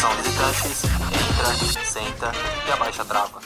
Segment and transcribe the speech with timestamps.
[0.00, 2.32] Entra, senta
[2.66, 3.38] e abaixa a trava.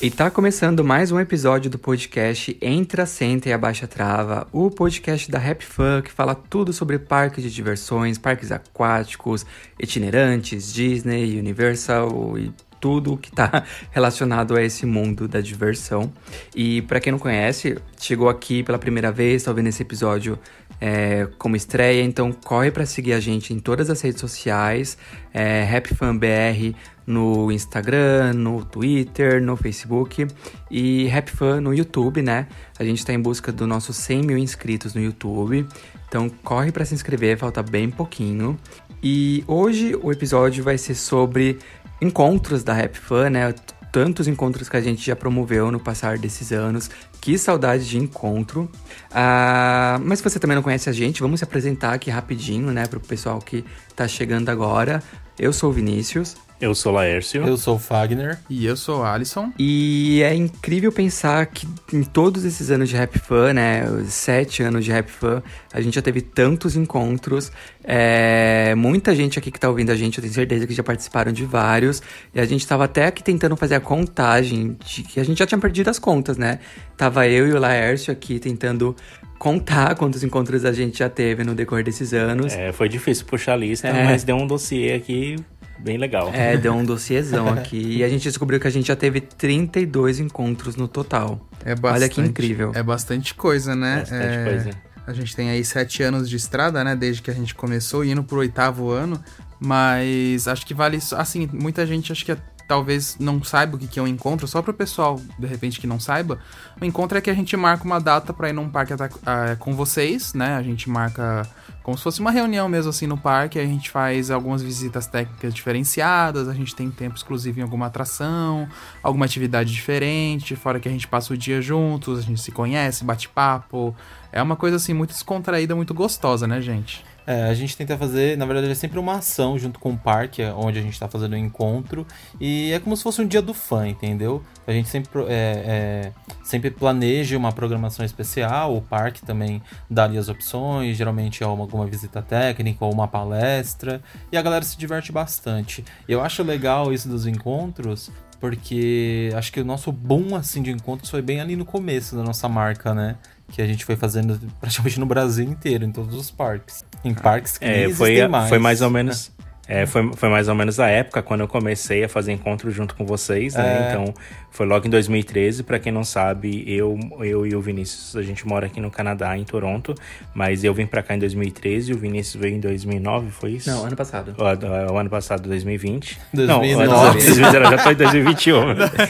[0.00, 5.30] E tá começando mais um episódio do podcast Entra, Senta e Abaixa Trava, o podcast
[5.30, 9.44] da Rap Fun que fala tudo sobre parques de diversões, parques aquáticos,
[9.78, 16.12] itinerantes, Disney, Universal e tudo que tá relacionado a esse mundo da diversão.
[16.54, 20.38] E para quem não conhece, chegou aqui pela primeira vez, tá ouvindo esse episódio
[20.80, 24.96] é, como estreia, então corre para seguir a gente em todas as redes sociais,
[25.32, 26.74] é, RapFanBR
[27.08, 30.26] no Instagram, no Twitter, no Facebook
[30.70, 32.46] e RapFan no YouTube, né?
[32.78, 35.66] A gente está em busca dos nossos 100 mil inscritos no YouTube,
[36.06, 38.58] então corre para se inscrever, falta bem pouquinho.
[39.02, 41.58] E hoje o episódio vai ser sobre
[42.00, 43.54] encontros da RapFan, né?
[43.90, 46.90] Tantos encontros que a gente já promoveu no passar desses anos.
[47.20, 48.70] Que saudade de encontro.
[49.10, 52.86] Ah, mas se você também não conhece a gente, vamos se apresentar aqui rapidinho, né?
[52.86, 53.64] Para o pessoal que
[53.96, 55.02] tá chegando agora.
[55.38, 56.36] Eu sou o Vinícius.
[56.60, 57.46] Eu sou Laércio.
[57.46, 58.36] Eu sou o Fagner.
[58.50, 59.52] E eu sou o Alisson.
[59.56, 63.84] E é incrível pensar que em todos esses anos de Rap Fan, né?
[64.06, 65.40] Sete anos de Rap Fan,
[65.72, 67.52] a gente já teve tantos encontros.
[67.84, 71.30] É, muita gente aqui que tá ouvindo a gente, eu tenho certeza que já participaram
[71.30, 72.02] de vários.
[72.34, 75.46] E a gente tava até aqui tentando fazer a contagem, de que a gente já
[75.46, 76.58] tinha perdido as contas, né?
[76.96, 78.96] Tava eu e o Laércio aqui tentando
[79.38, 82.52] contar quantos encontros a gente já teve no decorrer desses anos.
[82.52, 84.04] É, foi difícil puxar a lista, É.
[84.04, 85.36] mas deu um dossiê aqui
[85.80, 86.30] bem legal.
[86.32, 87.96] É, deu um dossiêzão aqui.
[87.98, 91.40] e a gente descobriu que a gente já teve 32 encontros no total.
[91.64, 92.72] É bastante, Olha que incrível.
[92.74, 94.00] É bastante coisa, né?
[94.00, 94.70] Bastante É, coisa.
[95.06, 96.94] A gente tem aí sete anos de estrada, né?
[96.94, 99.18] Desde que a gente começou, indo pro oitavo ano.
[99.60, 101.16] Mas acho que vale isso.
[101.16, 104.46] Assim, muita gente acho que é- talvez não saiba o que é um encontro.
[104.46, 106.38] Só pro pessoal, de repente, que não saiba.
[106.80, 109.74] O encontro é que a gente marca uma data pra ir num parque ah, com
[109.74, 110.54] vocês, né?
[110.54, 111.48] A gente marca
[111.82, 113.58] como se fosse uma reunião mesmo assim no parque.
[113.58, 116.46] A gente faz algumas visitas técnicas diferenciadas.
[116.46, 118.68] A gente tem tempo exclusivo em alguma atração,
[119.02, 120.54] alguma atividade diferente.
[120.54, 123.96] Fora que a gente passa o dia juntos, a gente se conhece, bate papo.
[124.30, 127.02] É uma coisa assim muito descontraída, muito gostosa, né, gente?
[127.28, 130.40] É, a gente tenta fazer, na verdade, é sempre uma ação junto com o parque,
[130.40, 132.06] é onde a gente tá fazendo o encontro.
[132.40, 134.42] E é como se fosse um dia do fã, entendeu?
[134.66, 136.12] A gente sempre, é, é,
[136.42, 141.64] sempre planeja uma programação especial, o parque também dá ali as opções, geralmente é uma,
[141.64, 144.00] alguma visita técnica ou uma palestra,
[144.32, 145.84] e a galera se diverte bastante.
[146.08, 148.10] Eu acho legal isso dos encontros,
[148.40, 152.22] porque acho que o nosso boom assim de encontros foi bem ali no começo da
[152.22, 153.16] nossa marca, né?
[153.52, 156.84] Que a gente foi fazendo praticamente no Brasil inteiro, em todos os parques.
[157.04, 158.48] Em parques que É, foi, existem mais.
[158.48, 159.30] foi mais ou menos.
[159.70, 162.94] É, foi, foi mais ou menos a época quando eu comecei a fazer encontro junto
[162.94, 163.88] com vocês, né?
[163.88, 163.90] É.
[163.90, 164.14] Então,
[164.50, 165.62] foi logo em 2013.
[165.62, 169.36] Pra quem não sabe, eu, eu e o Vinícius, a gente mora aqui no Canadá,
[169.36, 169.94] em Toronto.
[170.34, 173.70] Mas eu vim pra cá em 2013 e o Vinícius veio em 2009, foi isso?
[173.70, 174.34] Não, ano passado.
[174.38, 176.18] O, o ano passado, 2020.
[176.34, 176.86] 2009.
[176.86, 178.56] Não, o ano- 2019, já tô em 2021.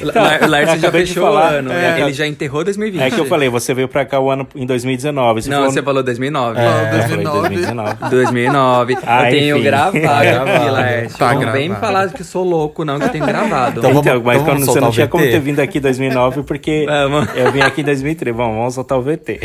[0.02, 1.52] La- Laércio já fechou falar.
[1.52, 1.72] o ano.
[1.72, 2.00] É.
[2.00, 3.02] Ele já enterrou 2020.
[3.02, 5.42] É que eu falei, você veio pra cá o ano em 2019.
[5.42, 5.72] Você Não, falou...
[5.72, 6.60] você falou 2009.
[6.60, 6.68] É, eu
[7.08, 7.40] falei 2009.
[7.48, 8.10] 2019.
[8.10, 8.98] 2009.
[9.06, 9.64] Ah, eu tenho enfim.
[9.64, 10.00] gravado, É.
[10.00, 10.72] gravado.
[10.72, 11.18] Laércio.
[11.18, 11.80] Tá não vem me gravado.
[11.80, 13.78] falar que sou louco, não, que eu tenho gravado.
[13.78, 16.42] Então Então, vamos- mas então quando vamos você não tinha ter vindo aqui em 2009,
[16.42, 17.28] porque Vamos.
[17.36, 18.36] eu vim aqui em 2013.
[18.36, 19.40] Bom, vamos soltar o VT.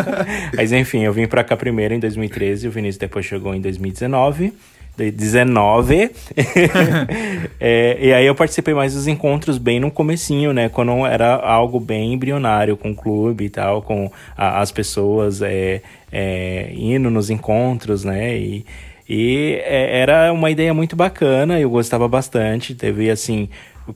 [0.56, 4.52] mas enfim, eu vim pra cá primeiro em 2013, o Vinícius depois chegou em 2019.
[4.96, 6.10] de- 19
[7.60, 10.68] É, e aí eu participei mais dos encontros bem no comecinho, né?
[10.68, 15.80] Quando era algo bem embrionário com o clube e tal, com a- as pessoas é,
[16.10, 18.36] é, indo nos encontros, né?
[18.36, 18.64] E,
[19.08, 22.74] e é, era uma ideia muito bacana, eu gostava bastante.
[22.74, 23.48] Teve, assim,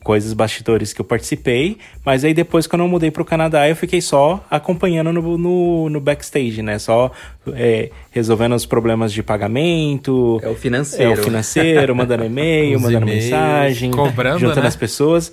[0.03, 3.77] coisas bastidores que eu participei, mas aí depois, quando eu mudei para o Canadá, eu
[3.77, 6.79] fiquei só acompanhando no, no, no backstage, né?
[6.79, 7.11] Só
[7.55, 10.41] é, resolvendo os problemas de pagamento.
[10.43, 11.13] É o financeiro.
[11.13, 14.69] É o financeiro, mandando e-mail, mandando e-mails, mensagem, cobrando, juntando né?
[14.69, 15.33] as pessoas.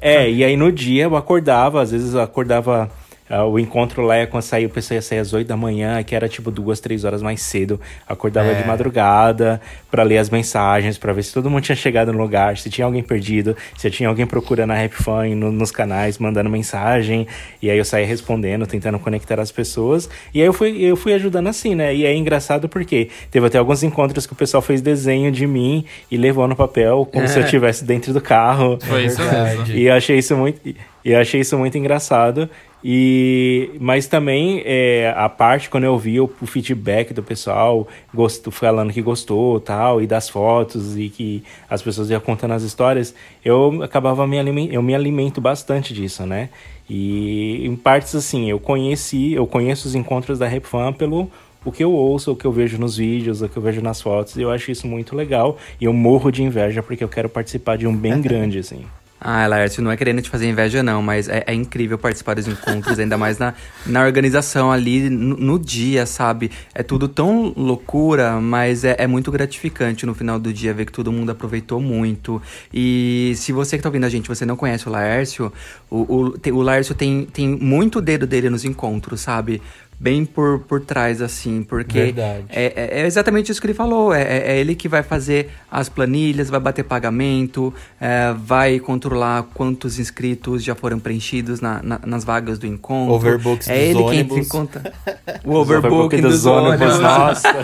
[0.00, 2.90] É, e aí no dia eu acordava, às vezes eu acordava.
[3.34, 6.02] Ah, o encontro lá é quando saiu, o pessoal ia sair às 8 da manhã,
[6.02, 7.80] que era tipo duas, três horas mais cedo.
[8.06, 8.54] Acordava É.
[8.60, 12.56] de madrugada pra ler as mensagens, pra ver se todo mundo tinha chegado no lugar,
[12.58, 16.50] se tinha alguém perdido, se tinha alguém procurando a Rap Fan no- nos canais, mandando
[16.50, 17.26] mensagem.
[17.62, 20.08] E aí eu saía respondendo, tentando conectar as pessoas.
[20.34, 21.94] E aí eu fui, eu fui ajudando assim, né?
[21.94, 25.84] E é engraçado porque teve até alguns encontros que o pessoal fez desenho de mim
[26.10, 28.78] e levou no papel, como se eu estivesse dentro do carro.
[28.82, 29.66] Foi isso mesmo.
[29.74, 30.60] E eu achei isso muito,
[31.04, 32.48] e eu achei isso muito engraçado.
[32.84, 38.50] E mas também é, a parte quando eu vi o, o feedback do pessoal gosto,
[38.50, 43.14] falando que gostou tal e das fotos e que as pessoas iam contando as histórias,
[43.44, 46.48] eu acabava me aliment, eu me alimento bastante disso, né?
[46.90, 51.30] E em partes assim, eu conheci, eu conheço os encontros da Rap Fan pelo
[51.64, 54.00] o que eu ouço, o que eu vejo nos vídeos, o que eu vejo nas
[54.02, 55.56] fotos, e eu acho isso muito legal.
[55.80, 58.84] E eu morro de inveja porque eu quero participar de um bem grande, assim.
[59.24, 62.48] Ah, Laércio, não é querendo te fazer inveja, não, mas é, é incrível participar dos
[62.48, 63.54] encontros, ainda mais na,
[63.86, 66.50] na organização ali, no, no dia, sabe?
[66.74, 70.92] É tudo tão loucura, mas é, é muito gratificante no final do dia ver que
[70.92, 72.42] todo mundo aproveitou muito.
[72.74, 75.52] E se você que tá ouvindo a gente, você não conhece o Laércio,
[75.88, 79.62] o, o, o Laércio tem, tem muito dedo dele nos encontros, sabe?
[80.02, 82.12] Bem por, por trás, assim, porque
[82.50, 84.12] é, é- é exatamente isso que ele falou.
[84.12, 89.44] É, é- é ele que vai fazer as planilhas, vai bater pagamento, é, vai controlar
[89.54, 93.14] quantos inscritos já foram preenchidos na- na- nas vagas do encontro.
[93.14, 94.34] Overbooks é dos ele quem ônibus.
[94.40, 94.92] tem conta.
[95.44, 96.98] O overbooking dos dos ônibus, ônibus.
[97.00, 97.54] nossa.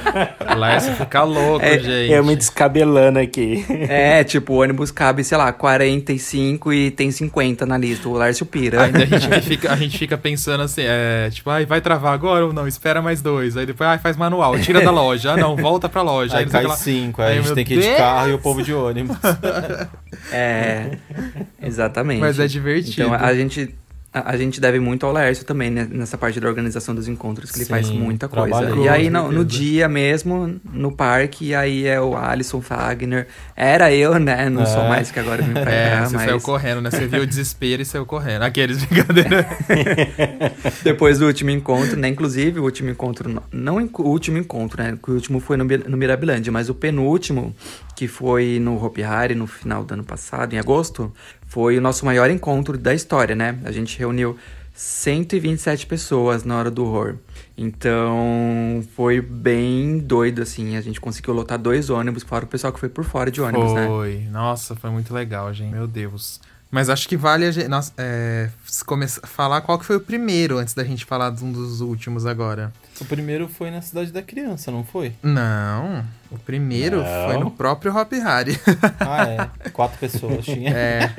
[0.57, 2.13] Laércio fica louco, É, gente.
[2.13, 3.65] Eu me descabelando aqui.
[3.69, 8.09] É, tipo, o ônibus cabe, sei lá, 45 e tem 50 na lista.
[8.09, 8.85] O Lárcio pira.
[8.85, 12.28] Ainda a gente, fica, a gente fica pensando assim, é, tipo, ai, vai travar agora
[12.29, 12.67] ou não?
[12.67, 13.57] Espera mais dois.
[13.57, 15.33] Aí depois, ai, faz manual, tira da loja.
[15.33, 16.37] Ah, não, volta pra loja.
[16.37, 18.39] Aí o cai cinco, aí Ai, a gente tem que ir de carro e o
[18.39, 19.17] povo de ônibus.
[20.31, 20.99] É,
[21.63, 22.21] exatamente.
[22.21, 23.09] Mas é divertido.
[23.09, 23.75] Então a gente,
[24.13, 27.51] a, a gente deve muito ao Laércio também, né, nessa parte da organização dos encontros,
[27.51, 28.71] que ele Sim, faz muita coisa.
[28.77, 33.27] E aí no, no dia mesmo, no parque, e aí é o Alisson Fagner.
[33.55, 34.49] Era eu, né?
[34.49, 34.89] Não sou É.
[34.89, 36.91] mais que agora vim pra É, cá, você mas saiu correndo, né?
[36.91, 38.43] Você viu o desespero e saiu correndo.
[38.43, 39.47] Aqueles brincadeira.
[40.83, 42.09] depois do último encontro, né?
[42.09, 44.99] Inclusive, o último encontro, não- o último encontro, né?
[45.03, 47.55] que O último foi no, no Mirabilândia, mas o penúltimo,
[47.97, 51.13] que foi no Hopi Hari no final do ano passado, em agosto,
[51.49, 53.59] foi o nosso maior encontro da história, né?
[53.65, 54.37] A gente reuniu
[54.75, 57.17] 127 pessoas na hora do horror.
[57.57, 60.77] Então, foi bem doido, assim.
[60.77, 63.73] A gente conseguiu lotar dois ônibus, fora o pessoal que foi por fora de ônibus,
[63.73, 63.87] né?
[63.87, 64.29] Foi.
[64.31, 65.73] Nossa, foi muito legal, gente.
[65.73, 66.41] Meu Deus.
[66.71, 68.51] Mas acho que vale a gente nós, é,
[69.25, 72.73] falar qual que foi o primeiro, antes da gente falar de um dos últimos agora.
[73.01, 75.13] O primeiro foi na Cidade da Criança, não foi?
[75.23, 77.27] Não, o primeiro Não.
[77.29, 78.59] foi no próprio Hop Hari.
[78.99, 79.25] Ah,
[79.65, 79.71] é.
[79.71, 80.71] Quatro pessoas tinha.
[80.77, 81.11] É,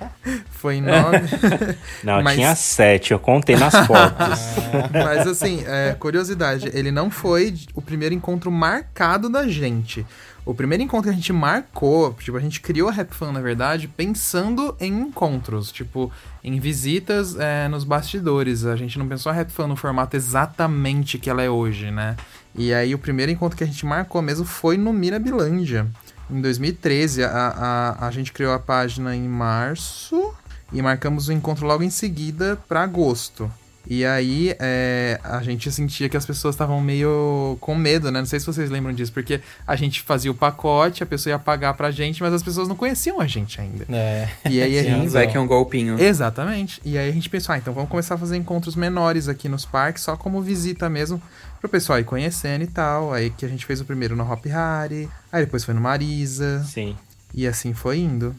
[0.52, 1.20] foi em nove.
[2.04, 4.40] Não, Mas- tinha sete, eu contei nas fotos.
[4.92, 10.06] Mas assim, é, curiosidade, ele não foi o primeiro encontro marcado da gente.
[10.50, 13.40] O primeiro encontro que a gente marcou, tipo, a gente criou a Rap Fan, na
[13.40, 16.12] verdade, pensando em encontros, tipo,
[16.44, 18.66] em visitas é, nos bastidores.
[18.66, 22.18] A gente não pensou a Rap Fan no formato exatamente que ela é hoje, né?
[22.56, 25.86] E aí o primeiro encontro que a gente marcou mesmo foi no Mirabilândia.
[26.32, 30.34] Em 2013, a, a, a gente criou a página em março
[30.74, 33.52] e marcamos o encontro logo em seguida para agosto.
[33.88, 38.20] E aí é, a gente sentia que as pessoas estavam meio com medo, né?
[38.20, 41.40] Não sei se vocês lembram disso, porque a gente fazia o pacote, a pessoa ia
[41.40, 43.86] pagar pra gente, mas as pessoas não conheciam a gente ainda.
[43.90, 44.30] É.
[44.50, 45.10] E aí a gente.
[45.10, 46.00] Vai que é um golpinho.
[46.00, 46.80] Exatamente.
[46.86, 49.66] E aí a gente pensou, ah, então vamos começar a fazer encontros menores aqui nos
[49.66, 51.22] parques, só como visita mesmo,
[51.60, 53.14] pro pessoal ir conhecendo e tal.
[53.14, 56.64] Aí que a gente fez o primeiro no Hop Hari, aí depois foi no Marisa,
[56.64, 56.96] Sim.
[57.34, 58.36] e assim foi indo.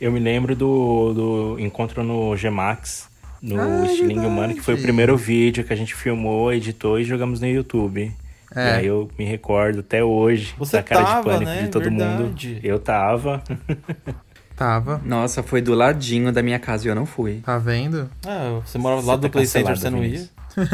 [0.00, 3.08] Eu me lembro do, do encontro no Gmax,
[3.46, 4.26] no Ah, é Estilingue verdade.
[4.26, 8.12] Humano, que foi o primeiro vídeo que a gente filmou, editou e jogamos no YouTube.
[8.54, 8.60] É.
[8.60, 11.62] E aí eu me recordo até hoje Você da cara tava, de pânico né?
[11.62, 12.22] de todo Verdade.
[12.48, 12.60] mundo.
[12.62, 13.42] Eu tava.
[14.56, 15.00] Tava.
[15.04, 17.40] Nossa, foi do ladinho da minha casa e eu não fui.
[17.44, 18.08] Tá vendo?
[18.26, 20.26] Ah, você morava do lado tá do Play Center, você não ia?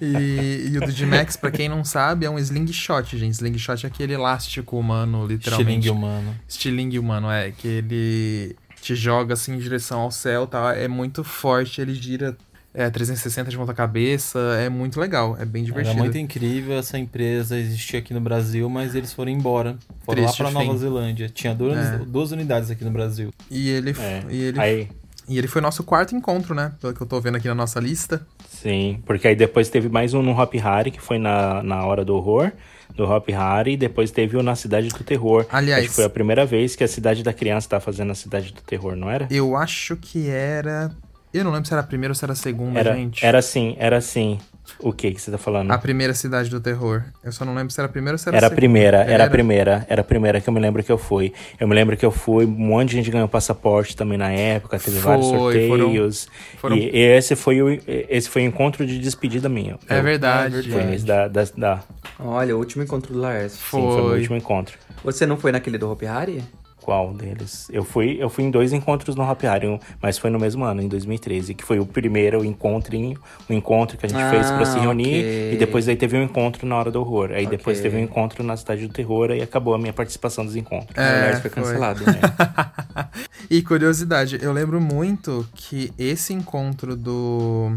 [0.00, 3.34] E, e o do G-Max, pra quem não sabe, é um slingshot, gente.
[3.34, 5.70] Slingshot é aquele elástico humano, literalmente.
[5.78, 6.34] Estilingue humano.
[6.48, 7.52] Estilingue humano, é.
[7.52, 10.74] Que ele te joga assim em direção ao céu, tá?
[10.76, 12.36] É muito forte, ele gira
[12.74, 15.98] é, 360 de ponta cabeça, é muito legal, é bem Era divertido.
[15.98, 19.76] muito incrível essa empresa existia aqui no Brasil, mas eles foram embora.
[20.04, 20.78] Foram Triste lá pra Nova.
[20.78, 21.28] Zelândia.
[21.28, 21.98] Tinha duas, É.
[21.98, 23.30] duas unidades aqui no Brasil.
[23.50, 24.22] E ele, É.
[24.30, 24.88] e, ele, Aí,
[25.28, 26.72] e ele foi nosso quarto encontro, né?
[26.80, 28.24] Pelo que eu tô vendo aqui na nossa lista.
[28.48, 32.04] sim, porque aí depois teve mais um no Hop Harry, que foi na, na Hora
[32.04, 32.52] do Horror,
[32.98, 35.46] do Hop Harry, e depois teve o na Cidade do Terror.
[35.50, 38.14] Aliás- Acho que foi a primeira vez que a Cidade da Criança tá fazendo a
[38.14, 39.28] Cidade do Terror, não era?
[39.30, 40.90] Eu acho que era.
[41.32, 43.24] Eu não lembro se era a primeira ou se era a segunda, Era, gente.
[43.24, 44.38] era assim, era assim.
[44.80, 45.70] O que que você tá falando?
[45.70, 47.02] A primeira cidade do terror.
[47.24, 48.60] Eu só não lembro se era a primeira ou se era, Era a segunda.
[48.60, 51.32] primeira, era a primeira, era a primeira que eu me lembro que eu fui.
[51.58, 54.78] Eu me lembro que eu fui, um monte de gente ganhou passaporte também na época,
[54.78, 56.28] teve vários Foi, foram- sorteios.
[56.58, 59.78] foram- E esse foi o esse foi o encontro de despedida minha.
[59.88, 60.70] É Eu- verdade.
[60.70, 61.82] Foi nesse da, da, da-
[62.18, 63.58] Olha, o último encontro do Laércio.
[63.58, 64.18] sim, foi o Foi.
[64.18, 64.76] último encontro.
[65.04, 66.42] Você não foi naquele do Hopi Hari?
[66.88, 67.68] Qual deles?
[67.70, 70.88] Eu fui, eu fui em dois encontros no um- mas foi no mesmo ano, em
[70.88, 74.78] 2013, que foi o primeiro encontrinho, o encontro que a gente Ah, fez pra se
[74.78, 75.52] reunir, ok.
[75.52, 77.32] e depois aí teve um encontro na Hora do Horror.
[77.32, 77.90] Aí depois Ok.
[77.90, 80.96] teve um encontro na Cidade do Terror e acabou a minha participação dos encontros.
[80.96, 81.62] o É, foi foi.
[81.62, 82.02] cancelado.
[83.50, 87.76] E curiosidade, eu lembro muito que esse encontro do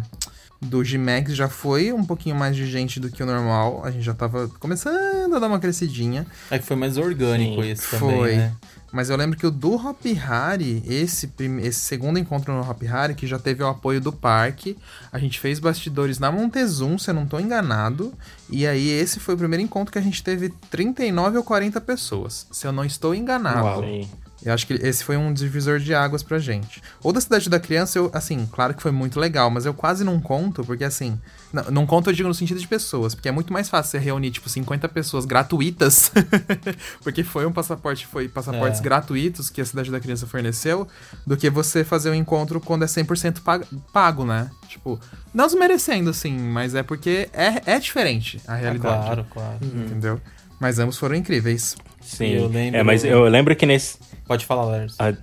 [0.64, 3.82] do G-Max já foi um pouquinho mais de gente do que o normal.
[3.84, 6.24] A gente já tava começando a dar uma crescidinha.
[6.52, 8.36] É que foi mais orgânico Sim, esse também, Foi.
[8.36, 8.52] né?
[8.92, 11.32] Mas eu lembro que o do Hop Hari, esse,
[11.62, 14.78] esse segundo encontro no Hop Hari, que já teve o apoio do parque,
[15.12, 18.14] a gente fez bastidores na Montezum, se eu não tô enganado.
[18.50, 22.48] E aí esse foi o primeiro encontro que a gente teve 39 ou 40 pessoas,
[22.52, 23.82] se eu não estou enganado.
[23.82, 24.10] Sim.
[24.44, 26.82] Eu acho que esse foi um divisor de águas pra gente.
[27.04, 30.04] Ou da Cidade da Criança, eu, assim, claro que foi muito legal, mas eu quase
[30.04, 31.20] não conto, porque assim,
[31.54, 34.00] não, não conto, eu digo no sentido de pessoas, porque é muito mais fácil você
[34.00, 36.12] reunir, tipo, 50 pessoas gratuitas,
[37.04, 38.84] porque foi um passaporte, foi passaportes É.
[38.84, 40.88] gratuitos que a Cidade da Criança forneceu,
[41.26, 44.50] do que você fazer um encontro quando é 100% pago, pago, né?
[44.68, 45.00] Tipo,
[45.34, 49.06] não desmerecendo, assim, mas é porque é, é diferente a É, realidade.
[49.06, 49.58] claro, claro.
[49.62, 50.20] Entendeu?
[50.60, 51.76] Mas ambos foram incríveis.
[52.02, 52.28] Sim.
[52.30, 53.98] Eu lembro- É, mas eu lembro que nesse.
[54.32, 54.96] Pode falar, Lars.
[54.98, 55.14] ah,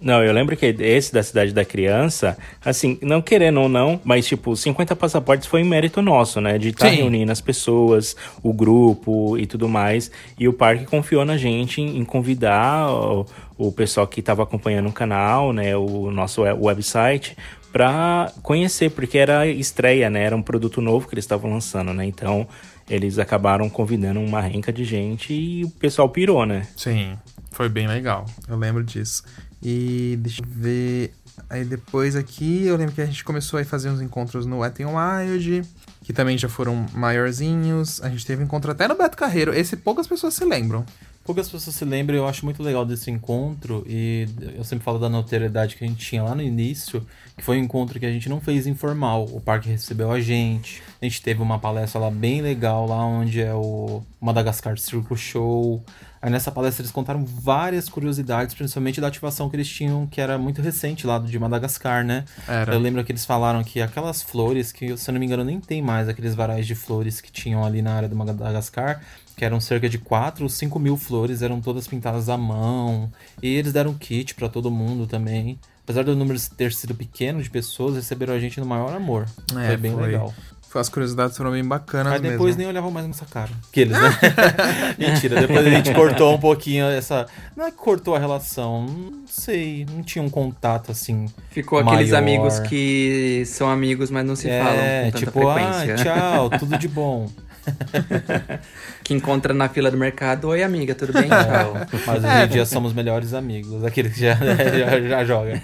[0.00, 4.26] não, eu lembro que esse da Cidade da Criança, assim, não querendo ou não, mas
[4.26, 6.56] tipo, 50 passaportes foi em mérito nosso, né?
[6.56, 6.96] De estar Sim.
[6.96, 10.10] reunindo as pessoas, o grupo e tudo mais.
[10.38, 13.26] E o parque confiou na gente em, em convidar o,
[13.58, 15.76] o pessoal que estava acompanhando o canal, né?
[15.76, 17.36] O nosso we- website,
[17.70, 20.22] para conhecer, porque era estreia, né?
[20.24, 22.06] Era um produto novo que eles estavam lançando, né?
[22.06, 22.48] Então.
[22.88, 26.68] Eles acabaram convidando uma renca de gente e o pessoal pirou, né?
[26.76, 27.18] Sim,
[27.56, 28.26] foi bem legal.
[28.46, 29.24] Eu lembro disso.
[29.62, 31.12] E deixa eu ver.
[31.48, 34.80] Aí depois aqui, eu lembro que a gente começou a fazer uns encontros no Wet
[34.82, 35.62] n Wild,
[36.02, 38.02] que também já foram maiorzinhos.
[38.02, 39.54] A gente teve encontro até no Beto Carreiro.
[39.54, 40.84] Esse poucas pessoas se lembram.
[41.24, 45.08] Poucas pessoas se lembram, eu acho muito legal desse encontro, e eu sempre falo da
[45.08, 47.04] notoriedade que a gente tinha lá no início,
[47.36, 49.24] que foi um encontro que a gente não fez informal.
[49.32, 53.40] O parque recebeu a gente, a gente teve uma palestra lá bem legal, lá onde
[53.40, 55.84] é o Madagascar Circle Show.
[56.26, 60.36] Aí nessa palestra eles contaram várias curiosidades, principalmente da ativação que eles tinham, que era
[60.36, 62.24] muito recente lá de Madagascar, né?
[62.48, 62.74] Era.
[62.74, 65.60] Eu lembro que eles falaram que aquelas flores, que se eu não me engano nem
[65.60, 69.00] tem mais, aqueles varais de flores que tinham ali na área do Madagascar,
[69.36, 73.08] que eram cerca de 4 ou 5 mil flores, eram todas pintadas à mão.
[73.40, 75.60] E eles deram kit pra todo mundo também.
[75.84, 79.26] Apesar do número ter sido pequeno de pessoas, receberam a gente no maior amor.
[79.56, 80.02] É, foi bem foi.
[80.06, 80.34] legal.
[80.74, 82.58] As curiosidades foram bem bacanas Aí depois mesmo.
[82.58, 83.48] nem olhavam mais nossa cara.
[83.70, 84.10] Aqueles, né?
[84.98, 87.26] Mentira, depois a gente cortou um pouquinho essa.
[87.56, 91.26] Não é que cortou a relação, não sei, não tinha um contato assim.
[91.50, 92.18] Ficou aqueles maior.
[92.22, 96.04] amigos que são amigos, mas não se falam É, com tanta tipo, ah, frequência.
[96.04, 97.30] tchau, tudo de bom.
[99.02, 101.28] que encontra na fila do mercado, oi amiga, tudo bem?
[101.28, 101.74] Tchau.
[102.06, 105.60] Mas hoje em dia somos melhores amigos, aqueles que já, já, já joga.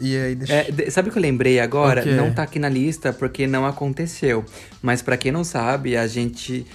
[0.00, 2.00] E aí, deixa É, de- sabe o que eu lembrei agora?
[2.00, 2.10] O quê?
[2.10, 4.44] Não tá aqui na lista porque não aconteceu.
[4.80, 6.66] Mas pra quem não sabe, a gente.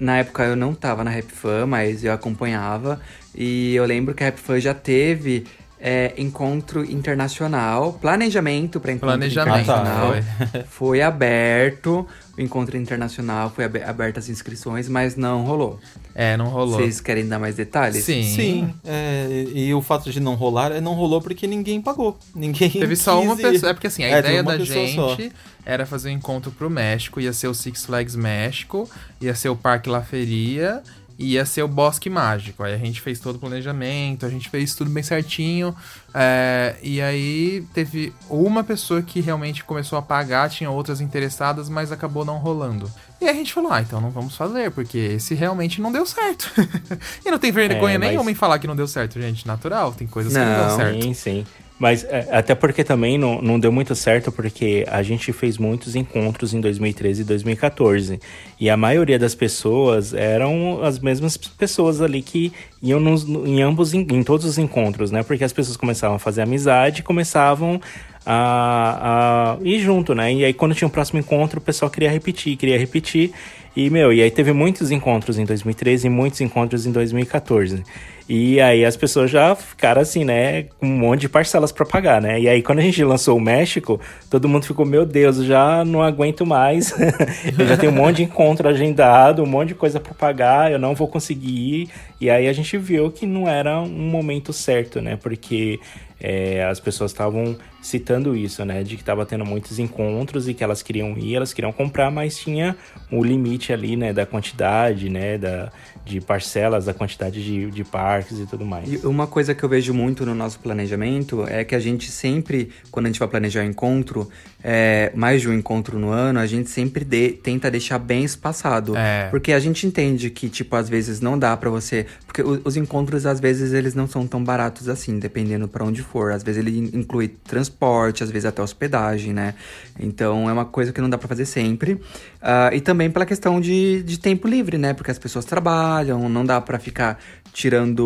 [0.00, 3.00] Na época eu não tava na Rap Fan, mas eu acompanhava.
[3.34, 5.44] E eu lembro que a Rap Fan já teve
[5.78, 10.14] é, encontro internacional, planejamento para encontro Planejamento, internacional.
[10.14, 11.02] ah, tá, foi.
[11.02, 15.78] aberto, o encontro internacional foi abe- aberto as inscrições, mas não rolou.
[16.14, 16.78] É, não rolou.
[16.78, 18.04] Vocês querem dar mais detalhes?
[18.04, 18.22] Sim.
[18.22, 22.18] Sim, é, e, e o fato de não rolar, é, não rolou porque ninguém pagou.
[22.34, 23.70] Ninguém Teve só quis uma pessoa.
[23.70, 25.16] É porque assim, a É, ideia da pessoa só.
[25.16, 25.32] gente
[25.64, 28.88] era fazer um encontro pro México, ia ser o Six Flags México,
[29.20, 30.82] ia ser o Parque La Feria,
[31.18, 32.62] ia ser o Bosque Mágico.
[32.62, 35.74] Aí a gente fez todo o planejamento, a gente fez tudo bem certinho.
[36.12, 41.90] é, e aí teve uma pessoa que realmente começou a pagar, tinha outras interessadas, mas
[41.92, 42.90] acabou não rolando.
[43.20, 46.52] E a gente falou, ah, então não vamos fazer, porque esse realmente não deu certo.
[47.24, 49.46] e não tem vergonha É, mas- nenhuma em falar que não deu certo, gente.
[49.46, 50.66] Natural, tem coisas que não Não.
[50.68, 51.02] deu certo.
[51.02, 51.46] Sim, sim.
[51.78, 55.96] Mas é, até porque também não, não deu muito certo, porque a gente fez muitos
[55.96, 58.20] encontros em 2013 e 2014.
[58.60, 63.92] E a maioria das pessoas eram as mesmas pessoas ali que iam nos- em ambos,
[63.92, 65.22] em, em todos os encontros, né?
[65.24, 67.80] Porque as pessoas começavam a fazer amizade e começavam
[68.24, 70.32] a, a ir junto, né?
[70.32, 73.32] E aí quando tinha o próximo encontro, o pessoal queria repetir, queria repetir.
[73.76, 77.82] E, meu, e aí teve muitos encontros em 2013 e muitos encontros em 2014.
[78.28, 82.22] E aí as pessoas já ficaram assim, né, com um monte de parcelas pra pagar,
[82.22, 82.40] né?
[82.40, 84.00] E aí quando a gente lançou o México,
[84.30, 86.94] todo mundo ficou, meu Deus, eu já não aguento mais.
[87.58, 90.78] eu já tenho um monte de encontro agendado, um monte de coisa pra pagar, eu
[90.78, 91.90] não vou conseguir ir.
[92.18, 95.16] E aí a gente viu que não era um momento certo, né?
[95.16, 95.78] Porque
[96.18, 98.82] é, as pessoas estavam citando isso, né?
[98.82, 102.38] De que estava tendo muitos encontros e que elas queriam ir, elas queriam comprar, mas
[102.38, 102.74] tinha
[103.12, 104.10] o limite ali, né?
[104.10, 105.36] Da quantidade, né?
[105.36, 105.70] Da,
[106.02, 108.90] de parcelas, da quantidade de, de parques e tudo mais.
[108.92, 112.70] E uma coisa que eu vejo muito no nosso planejamento é que a gente sempre,
[112.90, 114.28] quando a gente vai planejar um encontro,
[114.62, 118.96] é, mais de um encontro no ano, a gente sempre de- tenta deixar bem espaçado.
[118.96, 119.28] É.
[119.30, 122.06] Porque a gente entende que, tipo, às vezes não dá pra você.
[122.26, 126.02] Porque o- os encontros, às vezes, eles não são tão baratos assim, dependendo pra onde
[126.02, 126.32] for.
[126.32, 129.54] Às vezes ele in- inclui transporte, às vezes até hospedagem, né?
[129.98, 132.00] Então é uma coisa que não dá pra fazer sempre.
[132.40, 134.92] Ah, e também pela questão de, de tempo livre, né?
[134.94, 137.18] Porque as pessoas trabalham, não dá pra ficar
[137.52, 138.03] tirando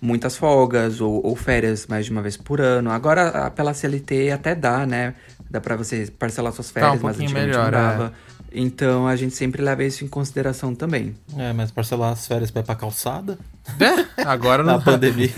[0.00, 2.90] muitas folgas ou, ou férias mais de uma vez por ano.
[2.90, 5.14] Agora, pela CLT até dá, né?
[5.50, 7.82] Dá pra você parcelar suas Tá um férias, mas antigamente melhor, não é.
[7.82, 8.12] dava.
[8.50, 11.14] Então a gente sempre leva isso em consideração também.
[11.36, 13.38] É, mas parcelar as férias ir pra calçada
[13.78, 14.80] É, agora na não.
[14.82, 15.28] pandemia.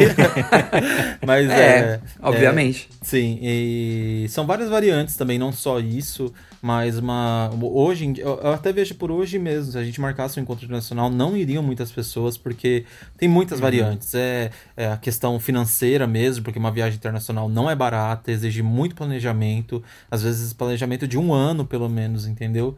[1.27, 2.89] mas é, É, obviamente.
[2.91, 7.51] é, sim, e são várias variantes também, não só isso, mas uma.
[7.61, 11.37] Hoje, eu até vejo por hoje mesmo, se a gente marcasse um encontro internacional, não
[11.37, 12.85] iriam muitas pessoas, porque
[13.17, 13.63] tem muitas Uhum.
[13.63, 14.15] variantes.
[14.15, 18.95] É, é a questão financeira mesmo, porque uma viagem internacional não é barata, exige muito
[18.95, 22.77] planejamento, às vezes planejamento de um ano, pelo menos, entendeu?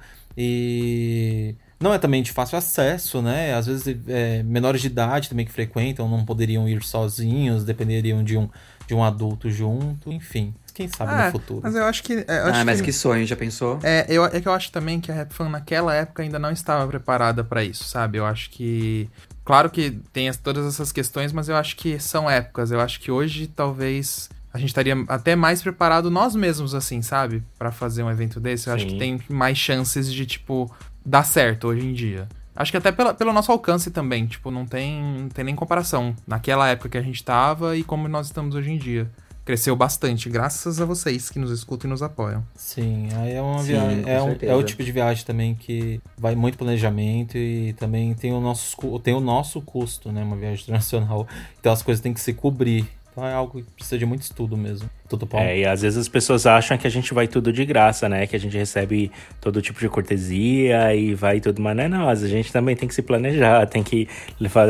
[0.56, 1.54] E.
[1.80, 3.54] Não é também de fácil acesso, né?
[3.54, 8.38] Às vezes é, menores de idade também que frequentam não poderiam ir sozinhos, dependeriam de
[8.38, 8.48] um,
[8.86, 10.54] de um adulto junto, enfim.
[10.74, 11.60] Quem sabe Ah, no futuro.
[11.62, 12.12] Mas eu acho que.
[12.12, 12.92] é, eu Ah, acho mas que...
[12.92, 13.78] sonho, já pensou?
[13.82, 16.50] É, eu, é que eu acho também que a Rap Fan naquela época ainda não
[16.50, 18.18] estava preparada pra isso, sabe?
[18.18, 19.08] Eu acho que.
[19.44, 22.70] Claro que tem as- todas essas questões, mas eu acho que são épocas.
[22.70, 27.42] Eu acho que hoje talvez a gente estaria até mais preparado nós mesmos, assim, sabe?
[27.58, 28.68] Pra fazer um evento desse.
[28.68, 28.90] Eu acho Sim.
[28.92, 30.70] que tem mais chances de, tipo,
[31.04, 32.28] dar certo hoje em dia.
[32.54, 36.14] Acho que até pela, pelo nosso alcance também, tipo, não tem, não tem nem comparação.
[36.26, 39.10] Naquela época que a gente tava e como nós estamos hoje em dia.
[39.44, 42.44] Cresceu bastante, graças a vocês que nos escutam e nos apoiam.
[42.54, 44.04] Sim, aí é uma Sim, viagem.
[44.06, 48.32] É, um- é o tipo de viagem também que vai muito planejamento e também tem
[48.32, 50.22] o nosso, tem o nosso custo, né?
[50.22, 51.26] Uma viagem internacional.
[51.58, 52.86] Então as coisas têm que se cobrir.
[53.12, 54.88] Então é algo que precisa de muito estudo mesmo.
[55.06, 55.38] Tudo bom?
[55.38, 58.26] É, e às vezes as pessoas acham que a gente vai tudo de graça, né?
[58.26, 62.08] Que a gente recebe todo tipo de cortesia e vai tudo, mas não é não.
[62.08, 64.08] A gente também tem que se planejar, tem que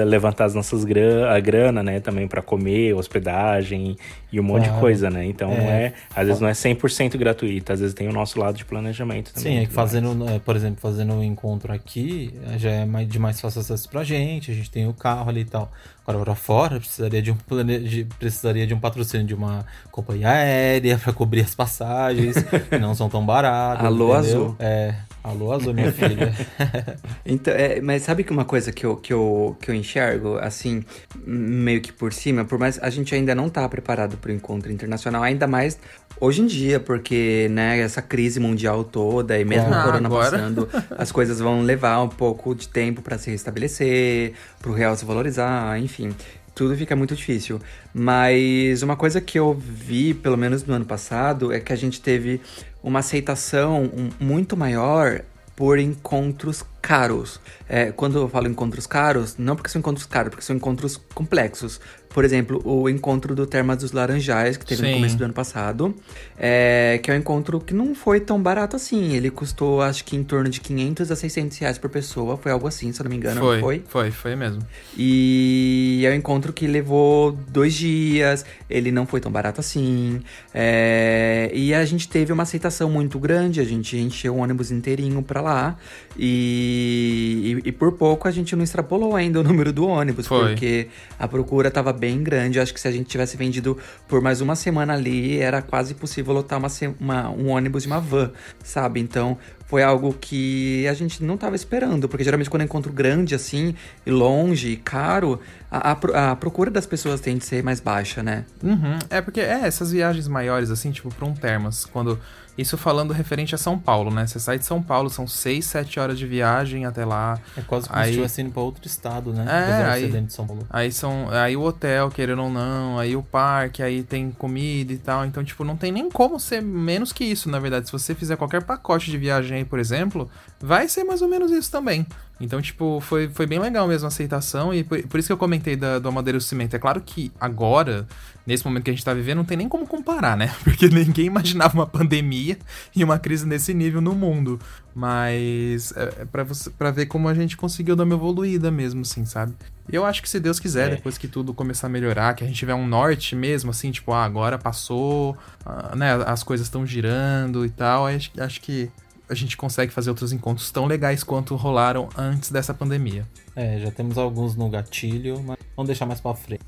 [0.04, 2.00] levantar as nossas grana, a grana, né?
[2.00, 3.96] Também para comer, hospedagem
[4.32, 4.80] e um monte de Claro.
[4.80, 5.24] coisa, né?
[5.26, 5.56] Então É.
[5.56, 8.64] não é, às vezes não é 100% gratuito, às vezes tem o nosso lado de
[8.64, 9.52] planejamento também.
[9.52, 9.90] Sim, é que mais.
[9.90, 14.02] fazendo, é, por exemplo, fazendo um encontro aqui já é de mais fácil acesso pra
[14.02, 15.70] gente, a gente tem o carro ali e tal.
[16.06, 17.36] Agora pra fora precisaria de um
[17.80, 22.34] de- precisaria de um patrocínio de uma companhia aérea pra cobrir as passagens,
[22.68, 23.84] que não são tão baratas.
[23.86, 24.42] Alô, entendeu?
[24.42, 24.56] Azul.
[24.58, 26.32] É, alô azul, minha filha.
[27.24, 30.84] Então, é, mas sabe que uma coisa que eu, que, eu, que eu enxergo, assim,
[31.24, 34.72] meio que por cima, por mais a gente ainda não tá preparado para o encontro
[34.72, 35.78] internacional, ainda mais
[36.20, 40.30] hoje em dia, porque, né, essa crise mundial toda e mesmo Ah, o corona agora.
[40.32, 45.04] passando, as coisas vão levar um pouco de tempo para se restabelecer, pro real se
[45.04, 46.10] valorizar, enfim.
[46.54, 47.58] Tudo fica muito difícil.
[47.94, 51.98] Mas uma coisa que eu vi, pelo menos no ano passado, é que a gente
[52.00, 52.42] teve
[52.82, 55.22] uma aceitação muito maior
[55.54, 57.40] por encontros caros.
[57.68, 61.80] É, quando eu falo encontros caros, não porque são encontros caros, porque são encontros complexos.
[62.12, 64.88] Por exemplo, o encontro do Termas dos Laranjais, que teve Sim.
[64.88, 65.94] no começo do ano passado,
[66.38, 69.14] é, que é um encontro que não foi tão barato assim.
[69.14, 72.66] Ele custou, acho que em torno de 500 a 600 reais por pessoa, foi algo
[72.66, 73.82] assim, se eu não me engano, foi, foi?
[73.88, 74.62] foi, foi mesmo.
[74.96, 80.20] E é um encontro que levou dois dias, ele não foi tão barato assim.
[80.52, 85.22] é, e a gente teve uma aceitação muito grande, a gente encheu o ônibus inteirinho
[85.22, 85.76] pra lá.
[86.16, 90.48] E, e, e por pouco a gente não extrapolou ainda o número do ônibus, Foi.
[90.48, 92.58] porque a procura tava bem grande.
[92.58, 95.94] Eu acho que se a gente tivesse vendido por mais uma semana ali, era quase
[95.94, 98.32] possível lotar uma, uma- um ônibus e uma van,
[98.64, 98.98] sabe?
[99.00, 103.34] Então foi algo que a gente não tava esperando, porque geralmente quando eu encontro grande
[103.36, 107.78] assim, e longe, e caro, a, a a procura das pessoas tende a ser mais
[107.80, 108.44] baixa, né?
[108.62, 108.98] Uhum.
[109.08, 112.18] É porque é essas viagens maiores, assim, tipo, pra um Termas, quando.
[112.56, 114.26] Isso falando referente a São Paulo, né?
[114.26, 117.38] Você sai de São Paulo, são 6, 7 horas de viagem até lá.
[117.56, 119.44] É quase como Aí- se estivesse indo pra outro estado, né?
[119.48, 120.66] É, aí- de São Paulo.
[120.68, 121.28] Aí são.
[121.30, 125.24] Aí o hotel, querendo ou não, aí o parque, aí tem comida e tal.
[125.24, 127.86] Então, tipo, não tem nem como ser menos que isso, na verdade.
[127.86, 130.28] Se você fizer qualquer pacote de viagem aí, por exemplo,
[130.60, 132.06] vai ser mais ou menos isso também.
[132.44, 134.72] Então, tipo, foi, foi bem legal mesmo a aceitação.
[134.74, 136.74] E por, por isso que eu comentei da, do amadurecimento.
[136.76, 138.06] É claro que agora,
[138.46, 140.54] nesse momento que a gente tá vivendo, não tem nem como comparar, né?
[140.64, 142.58] Porque ninguém imaginava uma pandemia
[142.94, 144.58] e uma crise nesse nível no mundo.
[144.94, 149.02] Mas é, é pra, você, pra ver como a gente conseguiu dar uma evoluída mesmo,
[149.02, 149.54] assim, sabe?
[149.90, 150.96] E eu acho que se Deus quiser, É.
[150.96, 154.12] depois que tudo começar a melhorar, que a gente tiver um norte mesmo, assim, tipo,
[154.12, 158.90] ah, agora passou, ah, né, as coisas estão girando e tal, acho, acho que
[159.32, 163.26] a gente consegue fazer outros encontros tão legais quanto rolaram antes dessa pandemia.
[163.56, 166.62] É, já temos alguns no gatilho, mas vamos deixar mais pra frente.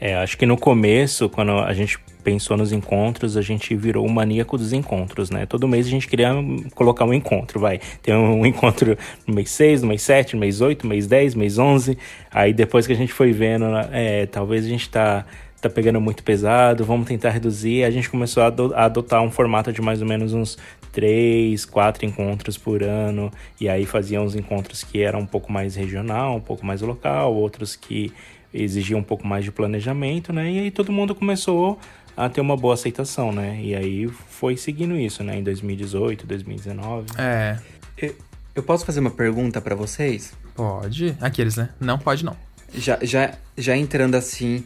[0.00, 4.10] É, acho que no começo, quando a gente pensou nos encontros, a gente virou o
[4.10, 5.46] maníaco dos encontros, né?
[5.46, 6.30] Todo mês a gente queria
[6.74, 7.80] colocar um encontro, vai.
[8.02, 11.34] Tem um encontro no mês 6, no mês 7, no mês 8, no mês 10,
[11.34, 11.96] mês 11.
[12.30, 15.24] Aí depois que a gente foi vendo, é, talvez a gente tá,
[15.60, 17.84] tá pegando muito pesado, vamos tentar reduzir.
[17.84, 20.58] A gente começou a adotar um formato de mais ou menos uns
[20.94, 23.30] 3, 4 encontros por ano.
[23.60, 27.34] E aí fazia uns encontros que eram um pouco mais regional, um pouco mais local,
[27.34, 28.12] outros que
[28.52, 30.50] exigia um pouco mais de planejamento, né?
[30.50, 31.78] E aí todo mundo começou
[32.16, 33.58] a ter uma boa aceitação, né?
[33.60, 35.36] E aí foi seguindo isso, né?
[35.36, 37.06] Em 2018, 2019.
[37.18, 37.58] É,
[37.98, 38.14] Eu,
[38.54, 40.32] eu posso fazer uma pergunta pra vocês?
[40.54, 41.16] pode.
[41.20, 41.70] Aqueles, né?
[41.80, 42.36] Não pode não.
[42.72, 44.64] Já, já, já entrando assim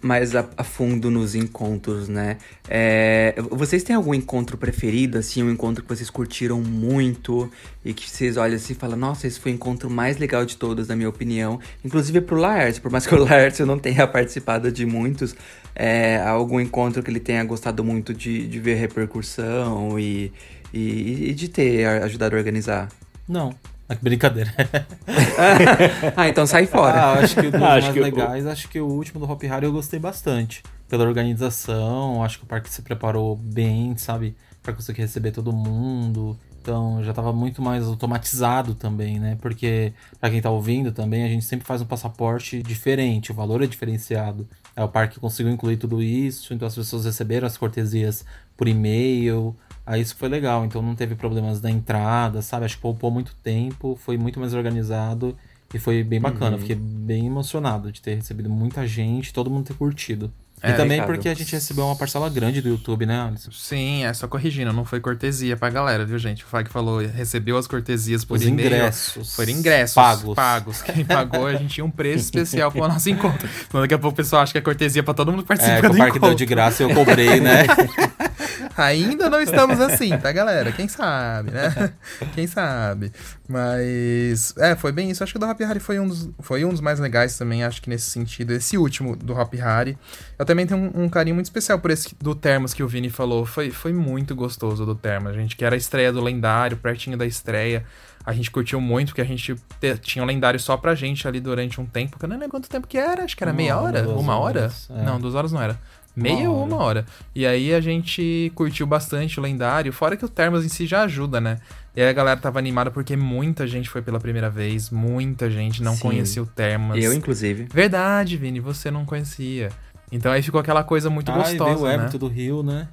[0.00, 2.38] mais a, a fundo nos encontros, né?
[2.66, 7.50] É, vocês têm algum encontro preferido, assim, um encontro que vocês curtiram muito
[7.84, 10.56] e que vocês olham assim e falam, nossa, esse foi o encontro mais legal de
[10.56, 11.60] todos, na minha opinião.
[11.84, 15.36] Inclusive pro Laércio, por mais que o Laércio não tenha participado de muitos,
[15.74, 20.32] é, algum encontro que ele tenha gostado muito de, de ver repercussão e,
[20.72, 22.88] e, e de ter ajudado a organizar.
[23.28, 23.54] Não.
[23.88, 24.52] Ah, que brincadeira.
[26.16, 27.00] ah, então sai fora.
[27.00, 29.30] Ah, acho que dos Ah, acho mais que o- legais, acho que o último do
[29.30, 30.62] Hop Harry eu gostei bastante.
[30.88, 34.36] Pela organização, acho que o parque se preparou bem, sabe?
[34.62, 36.36] Pra conseguir receber todo mundo.
[36.60, 39.36] Então já tava muito mais automatizado também, né?
[39.40, 43.62] Porque, pra quem tá ouvindo também, a gente sempre faz um passaporte diferente, o valor
[43.62, 44.48] é diferenciado.
[44.74, 48.24] É, o parque conseguiu incluir tudo isso, então as pessoas receberam as cortesias
[48.56, 49.56] por e-mail.
[49.86, 52.64] Aí isso foi legal, então não teve problemas da entrada, sabe?
[52.64, 55.36] Acho que poupou muito tempo, foi muito mais organizado
[55.72, 56.56] e foi bem bacana.
[56.56, 56.62] Uhum.
[56.62, 60.32] Fiquei bem emocionado de ter recebido muita gente, todo mundo ter curtido.
[60.62, 61.06] É, e também Ricardo.
[61.14, 63.50] porque a gente recebeu uma parcela grande do YouTube, né, Alisson?
[63.52, 66.44] Sim, é só corrigindo, não foi cortesia pra galera, viu, gente?
[66.44, 68.66] O Fag falou, recebeu as cortesias por Os e-mail.
[68.66, 69.36] ingressos.
[69.36, 70.34] Foram ingressos Pagos.
[70.34, 70.82] pagos.
[70.82, 73.48] Quem pagou, a gente tinha um preço especial pro nosso encontro.
[73.68, 75.86] Então daqui a pouco o pessoal acha que é cortesia pra todo mundo É, que
[75.86, 76.20] o do parque encontro.
[76.20, 77.64] deu de graça e eu cobrei, né?
[78.76, 80.70] Ainda não estamos assim, tá, galera?
[80.72, 81.92] Quem sabe, né?
[82.34, 83.10] Quem sabe.
[83.48, 85.22] Mas, é, foi bem isso.
[85.22, 87.62] Acho que o do Hop Harry foi um, dos, foi um dos mais legais também,
[87.64, 88.52] acho que nesse sentido.
[88.52, 89.96] Esse último do Hop Harry.
[90.38, 93.10] Eu também tenho um, um carinho muito especial por esse do Termos que o Vini
[93.10, 93.46] falou.
[93.46, 95.56] Foi, foi muito gostoso do Termos, gente.
[95.56, 97.84] Que era a estreia do lendário, pertinho da estreia.
[98.24, 101.38] A gente curtiu muito, porque a gente te- tinha um lendário só pra gente ali
[101.38, 102.18] durante um tempo.
[102.18, 103.22] Que eu nem lembro quanto tempo que era.
[103.22, 104.08] Acho que era Uma meia hora, hora?
[104.18, 104.60] Uma hora?
[104.62, 105.02] horas, é.
[105.04, 105.78] Não, duas horas não era.
[106.16, 107.04] Meia ou uma hora.
[107.34, 111.02] E aí a gente curtiu bastante o lendário, fora que o Termos em si já
[111.02, 111.58] ajuda, né?
[111.94, 115.82] E aí a galera tava animada porque muita gente foi pela primeira vez, muita gente
[115.82, 116.00] não Sim.
[116.00, 117.02] conhecia o Termas.
[117.02, 117.64] Eu, inclusive.
[117.72, 119.68] Verdade, Vini, você não conhecia.
[120.10, 121.94] Então aí ficou aquela coisa muito Ah, e veio gostosa, o né?
[121.94, 122.88] Everton do Rio, né?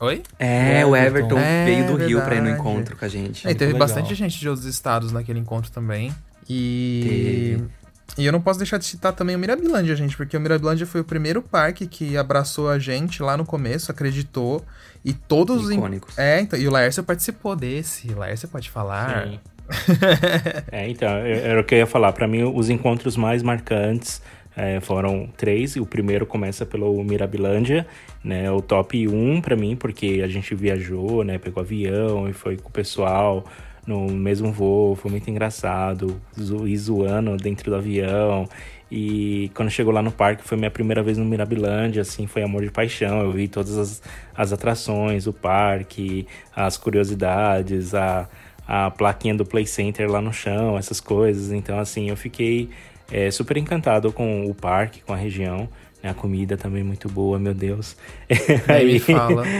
[0.00, 0.22] Oi?
[0.38, 1.36] É, O o Everton.
[1.36, 2.60] Everton É, veio do Rio pra ir no verdade.
[2.60, 3.46] encontro com a gente.
[3.46, 3.86] É, e teve legal.
[3.88, 6.12] bastante gente de outros estados naquele encontro também.
[6.48, 7.56] E.
[8.16, 11.00] E eu não posso deixar de citar também o Mirabilândia, gente, porque o Mirabilândia foi
[11.00, 14.64] o primeiro parque que abraçou a gente lá no começo, acreditou.
[15.04, 15.70] E todos os.
[15.70, 16.16] Icônicos.
[16.16, 18.12] É, então, e o Laércio participou desse.
[18.12, 19.26] O Laércio pode falar.
[19.26, 19.40] Sim.
[20.70, 22.12] é, então, era o que eu ia falar.
[22.12, 24.22] Para mim, os encontros mais marcantes
[24.56, 25.76] é, foram três.
[25.76, 27.86] O primeiro começa pelo Mirabilândia,
[28.22, 28.50] né?
[28.50, 31.38] O top 1 para mim, porque a gente viajou, né?
[31.38, 33.44] Pegou avião e foi com o pessoal
[33.86, 34.94] no mesmo voo.
[34.94, 36.20] Foi muito engraçado.
[36.66, 38.48] E zoando dentro do avião.
[38.90, 42.62] E quando chegou lá no parque, foi minha primeira vez no Mirabilândia, assim, foi amor
[42.62, 43.22] de paixão.
[43.22, 44.02] Eu vi todas as,
[44.36, 48.28] as atrações, o parque, as curiosidades, a,
[48.68, 51.50] a plaquinha do Play Center lá no chão, essas coisas.
[51.50, 52.70] Então, assim, eu fiquei
[53.10, 55.68] é, super encantado com o parque, com a região.
[56.04, 57.96] A comida também muito boa, meu Deus.
[58.68, 59.44] Aí, fala.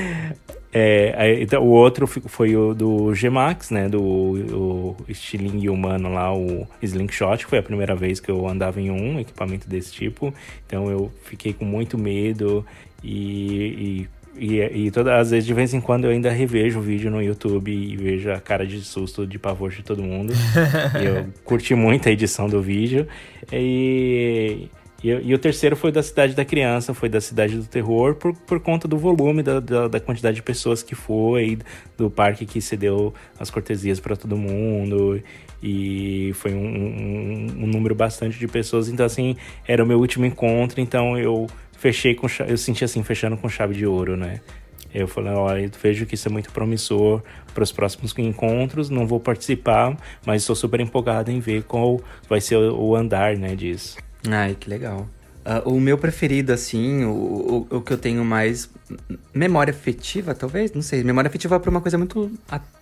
[0.77, 3.89] É, aí, então, o outro foi o do G-Max, né?
[3.89, 7.47] Do o estilingue humano lá, o Slingshot.
[7.47, 10.35] Foi a primeira vez que eu andava em um equipamento desse tipo.
[10.67, 12.67] Então eu fiquei com muito medo
[13.05, 16.83] e, e, e, e todas as vezes, de vez em quando, eu ainda revejo o
[16.83, 20.33] vídeo no YouTube e vejo a cara de susto, de pavor de todo mundo.
[21.01, 23.07] eu curti muito a edição do vídeo.
[23.53, 24.69] E
[25.03, 28.35] e, e, o terceiro foi da Cidade da Criança, foi da Cidade do Terror, por,
[28.35, 31.59] por conta do volume, da, da, da quantidade de pessoas que foi,
[31.97, 35.21] do parque que cedeu as cortesias para todo mundo.
[35.63, 38.89] E foi um, um, um, número bastante de pessoas.
[38.89, 41.47] Então, assim, era o meu último encontro, então eu
[41.79, 44.41] fechei com eu senti assim, fechando com chave de ouro, né?
[44.95, 47.21] Eu falei, olha, vejo que isso é muito promissor
[47.53, 52.41] para os próximos encontros, não vou participar, mas estou super empolgado em ver qual vai
[52.41, 53.99] ser o andar, né, disso.
[54.29, 55.09] Ai, que legal.
[55.45, 58.71] Uh, o meu preferido, assim, o, o, o, que eu tenho mais
[59.35, 61.05] memória afetiva, talvez, não sei.
[61.05, 62.31] Memória afetiva por uma coisa muito,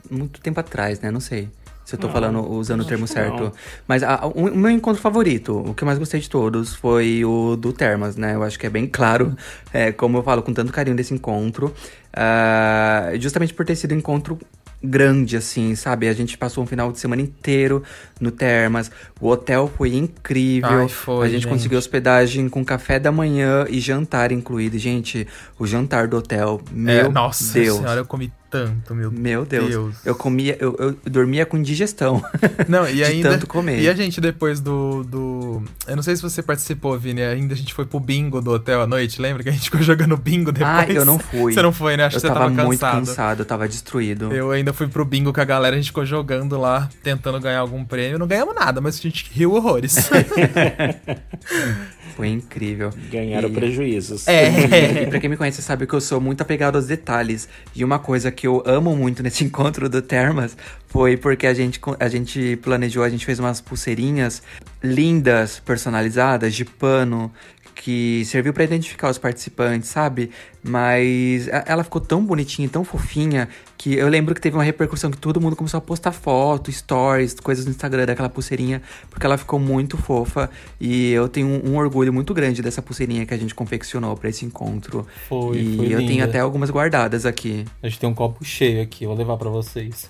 [0.09, 1.11] muito tempo atrás, né?
[1.11, 1.48] Não sei
[1.85, 3.42] se eu tô não, falando, usando o termo certo.
[3.44, 3.52] Não.
[3.88, 7.24] Mas a, o, o, meu encontro favorito, o que eu mais gostei de todos, foi
[7.24, 8.35] o do Termas, né?
[8.35, 9.37] Eu acho que é bem claro,
[9.72, 11.74] é, como eu falo com tanto carinho desse encontro.
[12.14, 14.38] Uh, justamente por ter sido um encontro
[14.83, 16.09] grande, assim, sabe?
[16.09, 17.83] A gente passou um final de semana inteiro
[18.21, 18.90] no Termas.
[19.21, 20.83] O hotel foi incrível.
[20.83, 24.79] Ai, foi, a gente, gente, conseguiu hospedagem com café da manhã e jantar incluído.
[24.79, 25.27] Gente,
[25.59, 27.79] o jantar do hotel, é, meu é, nossa Deus.
[27.79, 29.70] Senhora, eu comi tanto, meu, meu Deus.
[29.70, 29.94] Deus.
[30.04, 32.22] Eu comia, eu, eu dormia com indigestão.
[32.68, 33.30] Não, e ainda.
[33.30, 33.80] tanto comer.
[33.80, 35.62] E a gente depois do, do.
[35.88, 37.22] Eu não sei se você participou, Vini.
[37.22, 39.22] Ainda a gente foi pro bingo do hotel à noite.
[39.22, 40.70] Lembra que a gente ficou jogando bingo depois?
[40.70, 41.54] Ah, eu não fui.
[41.54, 42.04] Você não foi, né?
[42.04, 43.40] Acho eu que você tava, tava muito cansado.
[43.40, 44.30] Eu tava destruído.
[44.30, 47.60] Eu ainda fui pro bingo com a galera, a gente ficou jogando lá, tentando ganhar
[47.60, 48.18] algum prêmio.
[48.18, 50.10] Não ganhamos nada, mas a gente riu horrores.
[52.14, 52.90] Foi incrível.
[53.10, 53.52] Ganharam e...
[53.52, 54.28] prejuízos.
[54.28, 54.52] É.
[55.02, 57.48] E, pra quem me conhece sabe que eu sou muito apegado aos detalhes.
[57.74, 60.57] E uma coisa que eu amo muito nesse encontro do Termas
[60.88, 64.42] foi porque a gente, a gente planejou, a gente fez umas pulseirinhas
[64.83, 67.33] lindas, personalizadas, de pano,
[67.74, 70.31] que serviu para identificar os participantes, sabe?
[70.62, 73.48] Mas ela ficou tão bonitinha, tão fofinha,
[73.83, 77.35] que eu lembro que teve uma repercussão que todo mundo começou a postar fotos, stories,
[77.35, 80.49] coisas no Instagram daquela pulseirinha, porque ela ficou muito fofa.
[80.81, 84.29] E eu tenho um, um orgulho muito grande dessa pulseirinha que a gente confeccionou para
[84.29, 85.05] esse encontro.
[85.29, 86.12] Foi, e foi eu linda.
[86.12, 87.64] tenho até algumas guardadas aqui.
[87.83, 90.09] A gente tem um copo cheio aqui, vou levar para vocês.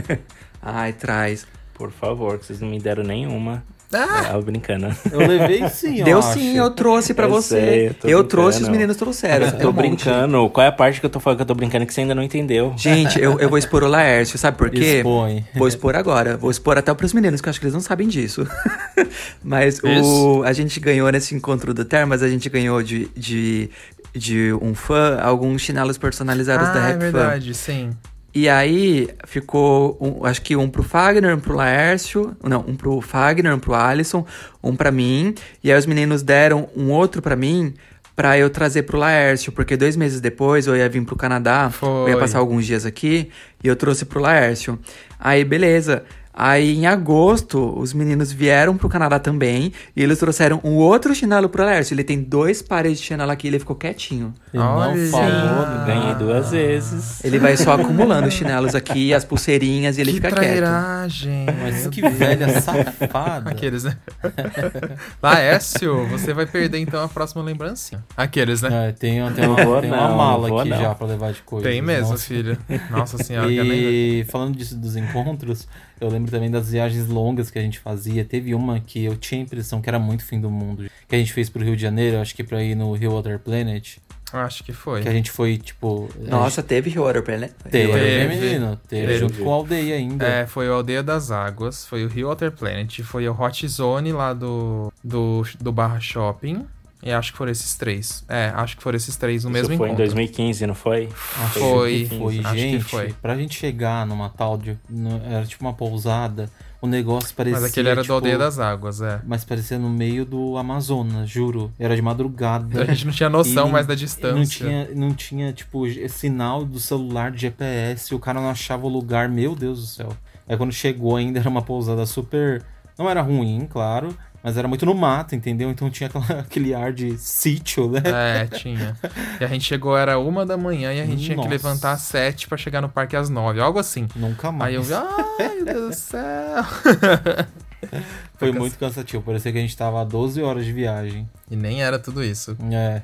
[0.62, 1.46] Ai, traz.
[1.74, 3.62] Por favor, que vocês não me deram nenhuma.
[3.92, 4.36] Ah!
[4.36, 4.94] É, brincando.
[5.10, 6.34] Eu levei sim, Deu acho.
[6.34, 7.60] sim, eu trouxe pra eu você.
[7.60, 9.46] Sei, eu, eu trouxe, os meninos trouxeram.
[9.46, 10.38] Eu tô um brincando.
[10.38, 10.52] Monte.
[10.52, 12.14] Qual é a parte que eu tô falando que eu tô brincando que você ainda
[12.14, 12.72] não entendeu?
[12.76, 14.98] Gente, eu, eu vou expor o Laércio, sabe por quê?
[14.98, 15.44] Expõe.
[15.54, 16.36] Vou expor agora.
[16.36, 18.46] Vou expor até pros meninos, que eu acho que eles não sabem disso.
[19.42, 23.70] Mas o, a gente ganhou nesse encontro do Termas, a gente ganhou de, de,
[24.14, 27.54] de um fã alguns chinelos personalizados ah, da Rap é verdade, Fan.
[27.54, 27.90] sim.
[28.34, 33.00] E aí ficou, um, acho que um pro Fagner, um pro Laércio, não, um pro
[33.00, 34.24] Fagner, um pro Alisson,
[34.62, 35.34] um para mim.
[35.62, 37.74] E aí os meninos deram um outro para mim
[38.14, 41.88] para eu trazer pro Laércio, porque dois meses depois eu ia vir pro Canadá, Foi.
[41.88, 43.30] eu ia passar alguns dias aqui
[43.64, 44.78] e eu trouxe pro Laércio.
[45.18, 46.04] Aí beleza.
[46.32, 51.48] Aí em agosto, os meninos vieram pro Canadá também e eles trouxeram um outro chinelo
[51.48, 51.92] pro Lércio.
[51.92, 54.32] Ele tem dois pares de chinelo aqui e ele ficou quietinho.
[54.54, 57.24] Ele não falou, ganhei duas vezes.
[57.24, 61.46] Ele vai só acumulando os chinelos aqui, as pulseirinhas e ele que fica trairagem.
[61.46, 61.58] quieto.
[61.60, 63.50] Mas que velha safada.
[63.50, 63.96] Aqueles, né?
[65.20, 68.04] Laércio, você vai perder então a próxima lembrancinha.
[68.16, 68.88] Aqueles, né?
[68.88, 70.80] É, tem, tem, uma, tem uma não, mala aqui não.
[70.80, 71.68] já pra levar de coisa.
[71.68, 72.24] Tem mesmo, Nossa.
[72.24, 72.58] filho.
[72.90, 73.50] Nossa senhora.
[73.50, 75.66] E falando disso dos encontros,
[76.00, 78.24] eu lembro também das viagens longas que a gente fazia.
[78.24, 80.90] Teve uma que eu tinha a impressão que era muito fim do mundo.
[81.08, 83.38] Que a gente fez pro Rio de Janeiro, acho que pra ir no Rio Water
[83.38, 83.98] Planet.
[84.32, 85.02] Acho que foi.
[85.02, 86.08] Que a gente foi, tipo.
[86.18, 86.68] Nossa, gente...
[86.68, 87.50] teve Rio Water Planet?
[87.68, 88.80] Teve, teve, menino.
[88.88, 90.24] Teve, teve, junto com a aldeia ainda.
[90.24, 94.12] É, foi o Aldeia das Águas, foi o Rio Water Planet, foi o Hot Zone
[94.12, 96.64] lá do, do, do Barra Shopping.
[97.02, 98.24] E acho que foram esses três.
[98.28, 99.94] É, acho que foram esses três no Isso mesmo foi encontro.
[100.04, 101.08] em 2015, não foi?
[101.52, 102.06] Foi.
[102.06, 102.18] 2015.
[102.18, 103.12] Foi, Acho que gente, foi.
[103.22, 104.76] pra gente chegar numa tal de.
[104.88, 107.58] no- era tipo uma pousada, o negócio parecia.
[107.60, 109.20] Mas aquele era tipo, do Aldeia das Águas, é.
[109.26, 111.72] Mas parecia no meio do Amazonas, juro.
[111.78, 112.82] Era de madrugada.
[112.82, 114.66] A gente não tinha noção mais da Não distância.
[114.66, 119.28] tinha, não tinha, tipo, sinal do celular de GPS, o cara não achava o lugar,
[119.28, 120.08] meu Deus do céu.
[120.46, 122.62] Aí quando chegou ainda era uma pousada super.
[122.98, 125.70] Não era ruim, claro, mas era muito no mato, entendeu?
[125.70, 128.00] Então tinha aquela- aquele ar de sítio, né?
[128.04, 128.96] É, tinha.
[129.40, 131.48] E a gente chegou, era uma da manhã e a gente tinha que Nossa.
[131.48, 134.08] levantar às sete pra chegar no parque às nove, algo assim.
[134.16, 134.70] Nunca mais.
[134.70, 136.64] Aí eu vi, ai meu Deus do céu.
[138.36, 141.28] Foi muito cansativo, parecia que a gente tava a 12 horas de viagem.
[141.50, 142.56] E nem era tudo isso.
[142.72, 143.02] É.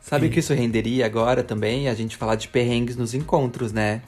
[0.00, 1.88] Sabe o que isso renderia agora também?
[1.88, 4.00] A gente falar de perrengues nos encontros, né?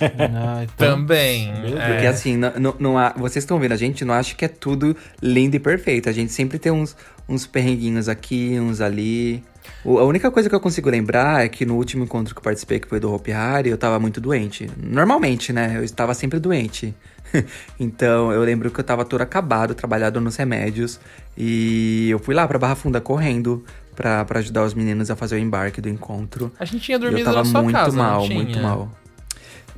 [0.00, 1.52] Ai, Também.
[1.60, 1.92] Meu é.
[1.92, 4.48] Porque assim, não, não, não há, vocês estão vendo, a gente não acha que é
[4.48, 6.08] tudo lindo e perfeito.
[6.08, 6.96] A gente sempre tem uns,
[7.28, 9.42] uns perrenguinhos aqui, uns ali.
[9.84, 12.42] O- a única coisa que eu consigo lembrar é que no último encontro que eu
[12.44, 14.68] participei, que foi do Hopi Hari, eu tava muito doente.
[14.76, 15.74] Normalmente, né?
[15.76, 16.94] Eu estava sempre doente.
[17.78, 20.98] então, eu lembro que eu tava todo acabado, trabalhado nos remédios.
[21.36, 23.62] E eu fui lá pra Barra Funda correndo
[23.94, 26.50] pra, pra ajudar os meninos a fazer o embarque do encontro.
[26.58, 28.42] A gente tinha eu dormido tava na sua muito casa, mal, não tinha?
[28.42, 28.90] muito mal.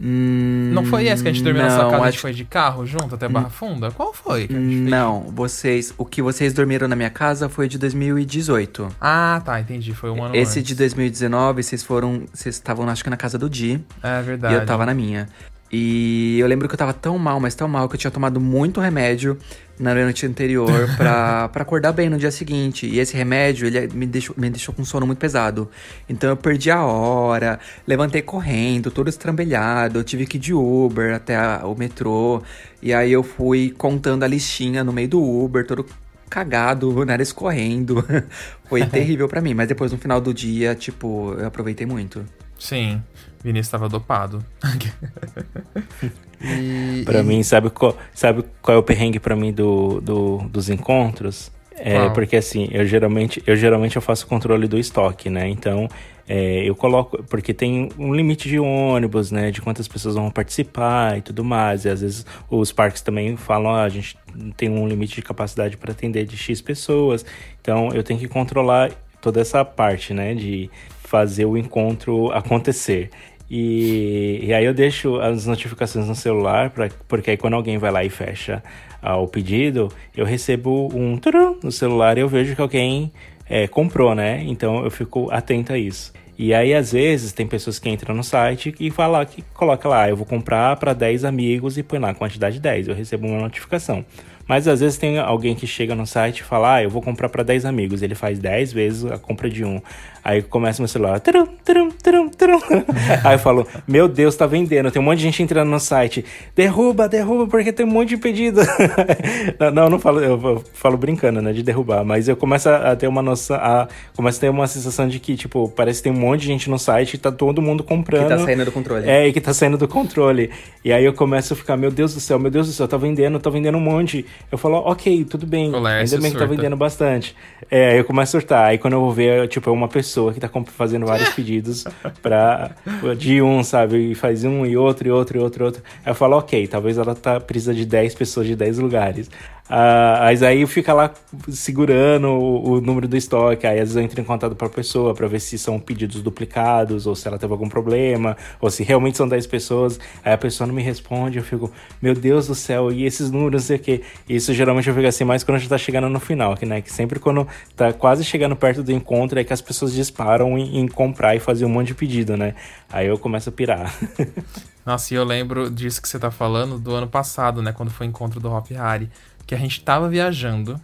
[0.03, 2.23] Hum, Não foi esse que a gente dormiu na sua não, casa, a acho gente
[2.23, 3.91] foi de carro junto até Barra Funda?
[3.91, 4.89] Qual foi que a gente fez?
[4.89, 5.93] Não, vocês.
[5.99, 8.89] O que vocês dormiram na minha casa foi de 2018.
[8.99, 9.93] Ah, tá, entendi.
[9.95, 10.69] Foi um ano Esse antes.
[10.69, 12.23] de 2019, vocês foram.
[12.33, 13.79] Vocês estavam, acho que na casa do Di.
[14.03, 14.55] É verdade.
[14.55, 15.29] E eu tava na minha.
[15.73, 18.41] E eu lembro que eu tava tão mal, mas tão mal, que eu tinha tomado
[18.41, 19.39] muito remédio
[19.79, 22.87] na noite anterior pra, pra acordar bem no dia seguinte.
[22.87, 25.71] E esse remédio, ele me deixou, me deixou com sono muito pesado.
[26.09, 30.01] Então eu perdi a hora, levantei correndo, todo estrambelhado.
[30.01, 32.43] Eu tive que ir de Uber até a- o metrô.
[32.83, 35.87] E aí eu fui contando a listinha no meio do Uber, todo
[36.29, 38.05] cagado, o nariz correndo.
[38.69, 42.25] Foi terrível pra mim, mas depois no final do dia, tipo, eu aproveitei muito.
[42.59, 43.03] Sim,
[43.43, 44.45] Vinícius tava dopado.
[46.43, 50.39] e, Pra e- mim, sabe qual, sabe qual é o perrengue pra mim do, do-
[50.49, 51.51] dos encontros?
[51.83, 55.49] É porque assim, eu geralmente, eu geralmente eu faço controle do estoque, né?
[55.49, 55.89] Então,
[56.29, 59.51] é, eu coloco, porque tem um limite de ônibus, né?
[59.51, 61.87] De quantas pessoas vão participar e tudo mais.
[61.87, 64.15] E às vezes os parques também falam, ah, a gente
[64.59, 67.25] tem um limite de capacidade para atender de X pessoas.
[67.63, 68.91] Então, eu tenho que controlar
[69.23, 70.35] toda essa parte, né?
[70.35, 70.71] De
[71.03, 73.11] fazer o encontro acontecer.
[73.51, 77.91] E, e aí eu deixo as notificações no celular, pra, porque aí quando alguém vai
[77.91, 78.63] lá e fecha
[79.03, 83.13] ah, o pedido, eu recebo um turum no celular e eu vejo que alguém
[83.49, 84.45] é, comprou, né?
[84.47, 86.13] Então eu fico atento a isso.
[86.43, 90.09] E aí, às vezes, tem pessoas que entram no site e fala que coloca lá,
[90.09, 92.89] eu vou comprar para 10 amigos e põe lá a quantidade 10.
[92.89, 94.07] Eu recebo uma notificação.
[94.49, 97.29] Mas às vezes tem alguém que chega no site e fala, ah, eu vou comprar
[97.29, 98.01] para 10 amigos.
[98.01, 99.83] Ele faz 10 vezes a compra de um.
[100.23, 102.61] Aí começa meu celular, turum, turum, turum, turum.
[103.25, 104.91] Aí eu falo, meu Deus, tá vendendo.
[104.91, 106.25] Tem um monte de gente entrando no site.
[106.55, 108.61] Derruba, derruba, porque tem um monte de pedido.
[109.59, 112.05] não, não, eu não falo, eu falo brincando, né, de derrubar.
[112.05, 115.37] Mas eu começo a ter uma noção, a, começo a ter uma sensação de que,
[115.37, 118.29] tipo, parece que tem um monte de gente no site e tá todo mundo comprando.
[118.29, 119.09] Que tá saindo do controle.
[119.09, 120.51] É, e que tá saindo do controle.
[120.85, 122.99] E aí eu começo a ficar, meu Deus do céu, meu Deus do céu, tá
[122.99, 124.27] vendendo, tá vendendo um monte.
[124.53, 125.71] Eu falo, ok, tudo bem.
[125.71, 126.55] Lércio Ainda bem que tá surta.
[126.55, 127.35] vendendo bastante.
[127.71, 128.65] É, aí eu começo a surtar.
[128.67, 131.85] Aí quando eu vou ver, tipo, é uma pessoa que tá fazendo vários pedidos
[132.23, 132.73] pra,
[133.19, 134.11] de um, sabe?
[134.11, 135.83] E faz um e outro, e outro, e outro, e outro.
[136.05, 139.31] Aí eu falo, ok, talvez ela tá precisa de 10 pessoas de 10 lugares.
[139.73, 141.13] Ah, mas aí fica lá
[141.49, 143.69] segurando o, o número do estoque.
[143.69, 146.21] Aí às vezes eu entro em contato com a pessoa pra ver se são pedidos
[146.23, 150.01] duplicados ou se ela teve algum problema, ou se realmente são 10 pessoas.
[150.25, 151.71] Aí a pessoa não me responde, eu fico,
[152.03, 154.33] meu Deus do céu, e esses números, não sei o.
[154.33, 156.81] Isso geralmente eu fico assim mais quando já tá chegando no final, que, né?
[156.81, 160.81] Que sempre quando tá quase chegando perto do encontro é que as pessoas disparam em,
[160.81, 162.57] em comprar e fazer um monte de pedido, né?
[162.93, 163.95] Aí eu começo a pirar.
[164.85, 167.73] Nossa, e eu lembro disso que você tá falando do ano passado, né?
[167.73, 169.09] Quando foi o encontro do Hop Hari.
[169.51, 170.81] Que a gente tava viajando.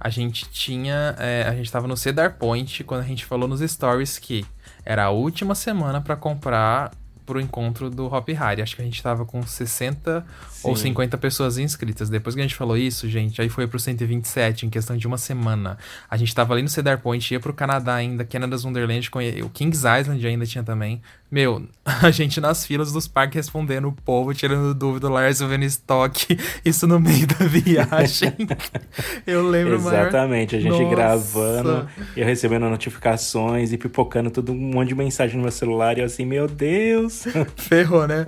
[0.00, 1.14] A gente tinha.
[1.20, 4.44] é, a gente tava no Cedar Point quando a gente falou nos stories que
[4.84, 6.90] era a última semana pra comprar
[7.24, 8.60] pro encontro do Hop Hari.
[8.60, 10.26] Acho que a gente tava com 60
[10.64, 10.88] ou Sim.
[10.88, 12.10] 50 pessoas inscritas.
[12.10, 15.16] Depois que a gente falou isso, gente, aí foi pro 127 em questão de uma
[15.16, 15.78] semana.
[16.10, 19.08] A gente tava ali no Cedar Point, ia pro Canadá ainda, Canada's Wonderland,
[19.44, 21.00] o Kings Island ainda tinha também.
[21.32, 25.64] Meu, a gente nas filas dos parques respondendo o povo, tirando dúvida, o Lars vendo
[25.64, 28.34] estoque, isso no meio da viagem.
[29.26, 30.84] Eu lembro, maior- Exatamente, a gente Nossa.
[30.94, 36.00] gravando, eu recebendo notificações e pipocando todo um monte de mensagem no meu celular e
[36.00, 37.24] eu assim, meu Deus.
[37.56, 38.26] Ferrou, né?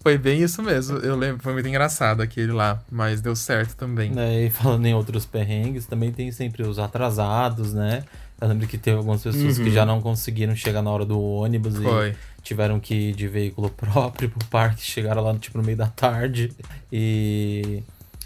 [0.00, 0.98] Foi bem isso mesmo.
[0.98, 4.10] Eu lembro, foi muito engraçado aquele lá, mas deu certo também.
[4.10, 8.04] Né, e falando em outros perrengues, também tem sempre os atrasados, né?
[8.40, 9.64] Eu lembro que teve algumas pessoas Uhum.
[9.64, 12.10] que já não conseguiram chegar na hora do ônibus Foi.
[12.10, 12.14] e
[12.48, 16.50] tiveram que ir de veículo próprio pro parque, chegaram lá tipo no meio da tarde.
[16.90, 17.82] E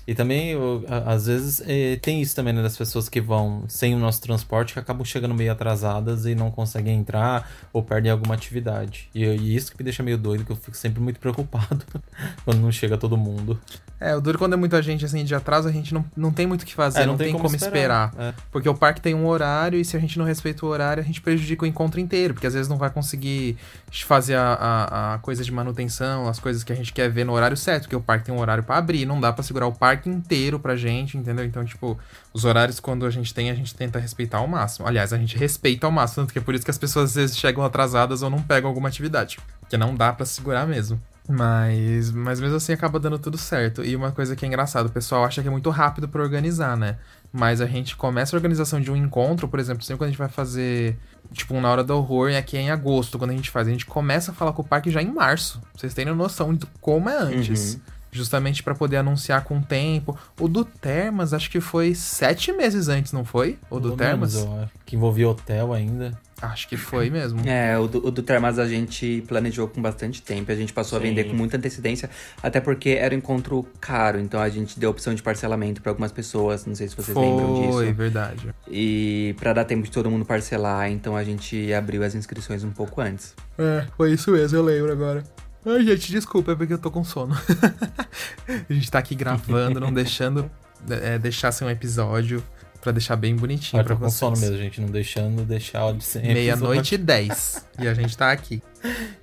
[0.07, 3.95] e também, eu- às vezes, eh, tem isso também, né, das pessoas que vão sem
[3.95, 8.35] o nosso transporte, que acabam chegando meio atrasadas e não conseguem entrar ou perdem alguma
[8.35, 9.09] atividade.
[9.15, 11.85] E, e isso que me deixa meio doido, que eu fico sempre muito preocupado
[12.45, 13.59] quando não chega todo mundo.
[14.01, 16.45] É, o duro quando é muita gente assim de atraso, a gente não, não tem
[16.45, 18.13] muito o que fazer, É, não, tem, como, esperar.
[18.19, 18.35] É.
[18.51, 21.07] Porque o parque tem um horário e se a gente não respeita o horário, a
[21.07, 22.35] gente prejudica o encontro inteiro.
[22.35, 23.57] Porque às vezes não vai conseguir
[24.05, 27.33] fazer a, a, a coisa de manutenção, as coisas que a gente quer ver no
[27.33, 27.83] horário certo.
[27.85, 30.59] Porque o parque tem um horário pra abrir, não dá pra segurar o parque inteiro
[30.59, 31.45] pra gente, entendeu?
[31.45, 31.99] Então, tipo,
[32.33, 34.87] os horários quando a gente tem, a gente tenta respeitar ao máximo.
[34.87, 37.15] Aliás, a gente respeita ao máximo, tanto que é por isso que as pessoas às
[37.17, 39.39] vezes chegam atrasadas ou não pegam alguma atividade.
[39.61, 41.01] Porque não dá pra segurar mesmo.
[41.29, 43.85] Mas, mas mesmo assim acaba dando tudo certo.
[43.85, 46.77] E uma coisa que é engraçado, o pessoal acha que é muito rápido pra organizar,
[46.77, 46.97] né?
[47.33, 50.19] Mas a gente começa a organização de um encontro, por exemplo, sempre quando a gente
[50.19, 50.99] vai fazer,
[51.33, 53.69] tipo, um na hora do horror, e aqui é em agosto, quando a gente faz.
[53.69, 55.61] A gente começa a falar com o parque já em março.
[55.61, 57.81] Pra vocês terem noção de como é antes.
[58.13, 60.17] Justamente pra poder anunciar com tempo.
[60.39, 63.59] O do Termas, acho que foi sete meses antes, não foi?
[63.71, 64.35] O do Pelo Termas?
[64.35, 66.13] menos, Que envolvia hotel ainda.
[66.43, 67.41] Acho que foi mesmo.
[67.47, 70.51] É, o do, o do Termas a gente planejou com bastante tempo.
[70.51, 71.05] A gente passou Sim.
[71.05, 72.11] a vender com muita antecedência,
[72.43, 74.19] até porque era um encontro caro.
[74.19, 76.67] Então a gente deu opção de parcelamento para algumas pessoas.
[76.67, 77.73] Não sei se vocês lembram disso.
[77.73, 78.49] Foi, verdade.
[78.69, 82.73] E para dar tempo de todo mundo parcelar, então a gente abriu as inscrições um
[82.73, 83.35] pouco antes.
[83.57, 85.23] É, foi isso mesmo, eu lembro agora.
[85.65, 87.35] Ai, gente, desculpa, é porque eu tô com sono.
[88.69, 90.51] a gente tá aqui gravando, não deixando
[90.91, 92.43] é, deixar ser um episódio
[92.81, 94.19] pra deixar bem bonitinho Ah, pra tô com vocês.
[94.19, 94.81] sono mesmo, gente.
[94.81, 97.65] Não deixando deixar de ser Meia-noite e dez.
[97.79, 98.61] E a gente tá aqui.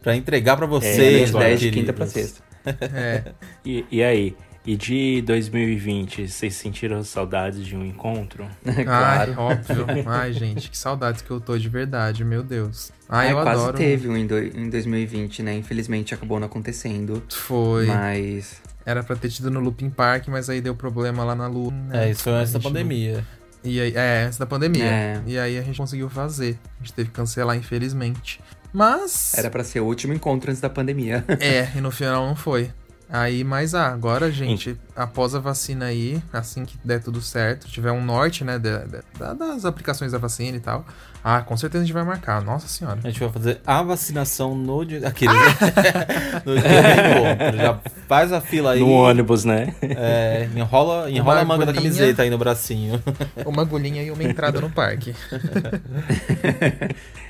[0.01, 2.41] Pra entregar pra É, vocês, das 10 de quinta pra sexta.
[2.65, 3.33] É.
[3.65, 4.35] E, e aí?
[4.69, 8.47] E de 2020, vocês sentiram saudades de um encontro?
[8.85, 9.31] claro.
[9.31, 9.85] Ai, óbvio.
[10.05, 12.91] Ai, gente, que saudades que eu tô de verdade, meu Deus.
[13.09, 13.77] Ai, Ai, eu quase adoro.
[13.79, 15.55] teve um em, do- em 2020, né?
[15.55, 17.23] Infelizmente acabou não acontecendo.
[17.31, 17.87] Foi.
[17.87, 18.61] Mas.
[18.85, 21.71] Era pra ter tido no Looping Park, mas aí deu problema lá na Lua.
[21.71, 22.05] né?
[22.05, 23.25] É, isso foi antes da pandemia.
[23.63, 24.85] E aí, é, antes da pandemia.
[24.85, 25.21] É.
[25.25, 26.59] E aí a gente conseguiu fazer.
[26.79, 28.39] A gente teve que cancelar, infelizmente.
[28.71, 29.33] Mas.
[29.35, 31.25] Era pra ser o último encontro antes da pandemia.
[31.39, 32.69] É, e no final não foi.
[33.11, 37.91] Aí, mas ah, agora, gente, após a vacina aí, assim que der tudo certo, tiver
[37.91, 38.83] um norte, né, da-
[39.17, 40.85] da- das aplicações da vacina e tal,
[41.23, 42.41] ah, com certeza a gente vai marcar.
[42.41, 42.99] Nossa senhora.
[43.03, 45.05] A gente vai fazer a vacinação no dia.
[45.07, 45.31] Aquele.
[46.45, 47.57] no dia do.
[47.57, 48.79] Já faz a fila aí.
[48.79, 49.73] No ônibus, né?
[49.81, 53.01] É, enrola, enrola a manga da camiseta aí no bracinho.
[53.45, 55.13] Uma agulhinha e uma entrada no parque.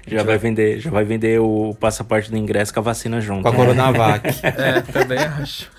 [0.08, 3.44] Já vai vender, já vai vender o passaporte do ingresso com a vacina junto.
[3.44, 4.28] Com a Coronavac.
[4.44, 5.70] É, também acho.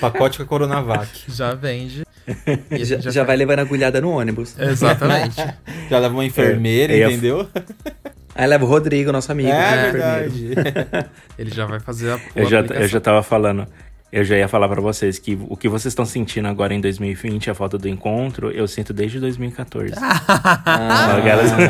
[0.00, 1.03] Pacote com a Coronavac.
[1.28, 2.04] Já vende.
[2.70, 4.58] E já, gente já vai levando agulhada no ônibus.
[4.58, 5.36] Exatamente.
[5.90, 7.46] Já leva uma enfermeira, É, entendeu?
[8.34, 9.50] Aí leva o Rodrigo, nosso amigo.
[9.50, 10.50] É né, verdade.
[11.38, 12.20] Ele já vai fazer a.
[12.34, 12.82] Eu já, aplicação.
[12.82, 13.66] eu já tava falando,
[14.10, 17.50] eu já ia falar pra vocês que o que vocês estão sentindo agora em 2020,
[17.50, 19.94] a falta do encontro, eu sinto desde 2014.
[20.66, 21.20] Ah,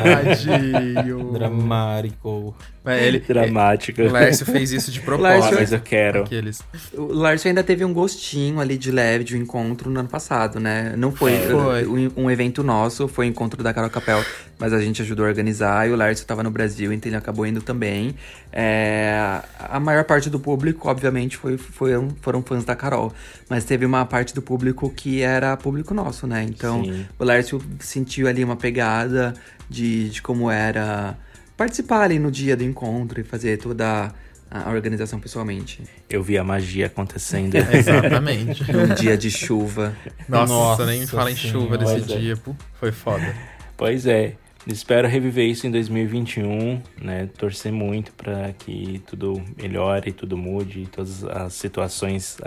[0.02, 1.32] Tadinho.
[1.32, 2.56] Dramático.
[2.84, 4.02] É, ele, Dramática.
[4.02, 5.54] O Lércio fez isso de propósito.
[5.54, 6.22] mas eu quero.
[6.22, 6.62] Aqueles.
[6.92, 10.60] O Lárcio ainda teve um gostinho ali de leve de um encontro no ano passado,
[10.60, 10.94] né?
[10.96, 11.84] Não foi, Foi.
[11.84, 14.22] uh, um, um evento nosso, foi o encontro da Carol Capel,
[14.58, 17.46] mas a gente ajudou a organizar e o Lárcio tava no Brasil, então ele acabou
[17.46, 18.14] indo também.
[18.52, 23.14] É, a maior parte do público, obviamente, foi, foram, foram fãs da Carol,
[23.48, 26.44] mas teve uma parte do público que era público nosso, né?
[26.46, 27.06] Então Sim.
[27.18, 29.32] o Lárcio sentiu ali uma pegada
[29.70, 31.16] de, de como era
[31.56, 34.12] participar ali no dia do encontro e fazer toda
[34.50, 35.82] a organização pessoalmente.
[36.08, 37.54] Eu vi a magia acontecendo.
[37.72, 38.70] Exatamente.
[38.72, 39.96] Num dia de chuva.
[40.28, 42.16] Nossa, Nossa nem me fala em chuva Pois é.
[42.18, 42.36] dia.
[42.36, 43.34] Pô, foi foda.
[43.76, 44.34] Pois é.
[44.66, 47.28] Espero reviver isso em 2021, né?
[47.36, 52.38] Torcer muito para que tudo melhore, tudo mude, todas as situações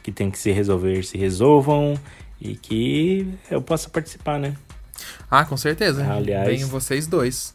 [0.00, 1.98] que tem que se resolver se resolvam
[2.40, 4.54] e que eu possa participar, né?
[5.28, 6.06] Ah, com certeza.
[6.08, 7.52] Aliás- Venham vocês dois.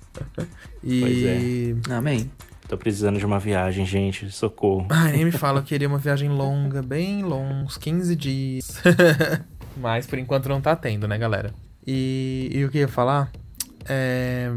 [0.84, 1.00] E.
[1.02, 1.96] Pois é.
[1.96, 2.32] Amém.
[2.68, 4.30] Tô precisando de uma viagem, gente.
[4.32, 4.88] Socorro.
[4.92, 8.82] Ai, nem me fala, eu queria uma viagem longa, bem longa, uns 15 dias.
[9.76, 11.52] Mas por enquanto não tá tendo, né, galera?
[11.86, 13.32] E, e o que eu ia falar?
[13.88, 14.52] É.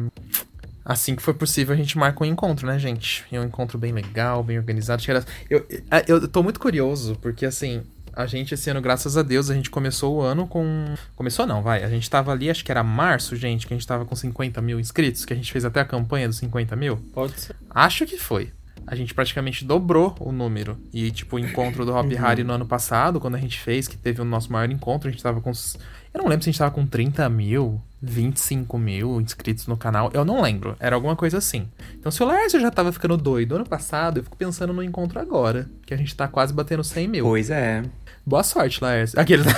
[0.84, 3.24] Assim que for possível, a gente marca um encontro, né, gente?
[3.30, 5.02] E é um encontro bem legal, bem organizado.
[5.48, 7.82] Eu, eu, eu tô muito curioso, porque assim,
[8.14, 10.94] a gente esse ano, graças a Deus, a gente começou o ano com.
[11.16, 11.82] Começou não, vai.
[11.82, 14.60] A gente tava ali, acho que era março, gente, que a gente tava com 50
[14.62, 16.96] mil inscritos, que a gente fez até a campanha dos 50 mil.
[17.14, 17.56] Pode ser.
[17.70, 18.52] Acho que foi.
[18.84, 20.76] A gente praticamente dobrou o número.
[20.92, 23.96] E, tipo, o encontro do Hop Harry no ano passado, quando a gente fez, que
[23.96, 25.50] teve o nosso maior encontro, a gente tava com.
[25.50, 25.78] uns-
[26.12, 27.80] Eu não lembro se a gente tava com 30 mil.
[28.04, 30.10] 25 mil inscritos no canal.
[30.12, 30.74] Eu não lembro.
[30.80, 31.68] Era alguma coisa assim.
[31.94, 35.20] Então, se o Laércio já tava ficando doido ano passado, eu fico pensando no encontro
[35.20, 35.68] agora.
[35.86, 37.24] Que a gente tá quase batendo 100 mil.
[37.24, 37.84] Pois é.
[38.24, 39.18] Boa sorte, Laércio.
[39.20, 39.46] Aqueles.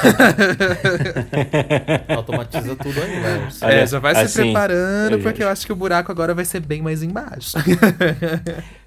[2.08, 3.48] Automatiza tudo aí, velho.
[3.62, 6.44] é, já vai se assim, preparando, eu- porque eu acho que o buraco agora vai
[6.44, 7.56] ser bem mais embaixo.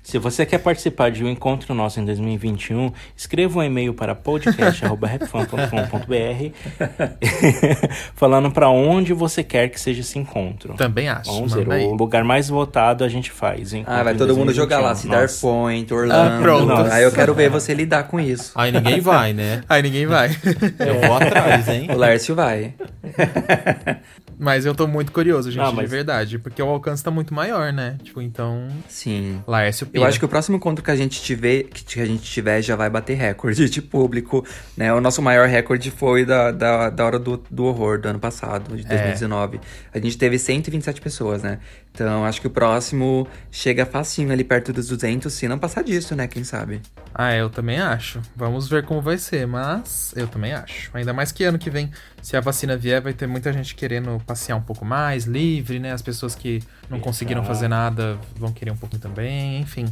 [0.08, 6.56] Se você quer participar de um encontro nosso em 2021, escreva um e-mail para podcast.rapfan.com.br
[8.16, 10.76] falando para onde você quer que seja esse encontro.
[10.76, 11.30] Também acho.
[11.30, 13.74] Vamos ver, o lugar mais votado a gente faz.
[13.86, 14.56] Ah, vai todo mundo 2021.
[14.56, 15.42] jogar lá, Cedar Nossa.
[15.42, 16.38] Point, Orlando.
[16.38, 16.90] Ah, pronto.
[16.90, 18.54] Aí eu quero ver você lidar com isso.
[18.56, 19.62] Aí ninguém vai, né?
[19.68, 20.30] Aí ninguém vai.
[20.80, 21.90] Eu vou atrás, hein?
[21.92, 22.74] O Lércio vai.
[24.40, 26.38] Mas eu tô muito curioso, gente, de mas- verdade.
[26.38, 27.98] Porque o alcance tá muito maior, né?
[28.04, 28.68] Tipo, então.
[28.88, 29.42] Sim.
[29.48, 30.08] Laércio Eu pira.
[30.08, 32.90] acho que o próximo encontro que a gente tiver, que a gente tiver já vai
[32.90, 34.94] bater recorde de público, né?
[34.94, 38.74] O nosso maior recorde foi da, da, da hora do, do horror do ano passado,
[38.74, 38.78] É.
[38.78, 39.60] de 2019.
[39.94, 41.60] A gente teve 127 pessoas, né?
[41.98, 46.16] Então acho que o próximo chega facinho ali perto dos 200, se não passar disso,
[46.16, 46.28] né?
[46.28, 46.80] Quem sabe?
[47.12, 48.22] Ah, eu também acho.
[48.36, 50.92] Vamos ver como vai ser, mas eu também acho.
[50.94, 51.90] Ainda mais que ano que vem,
[52.22, 55.92] se a vacina vier, vai ter muita gente querendo passear um pouco mais, livre, né?
[55.92, 59.86] As pessoas que não conseguiram fazer nada vão querer um pouquinho também, enfim.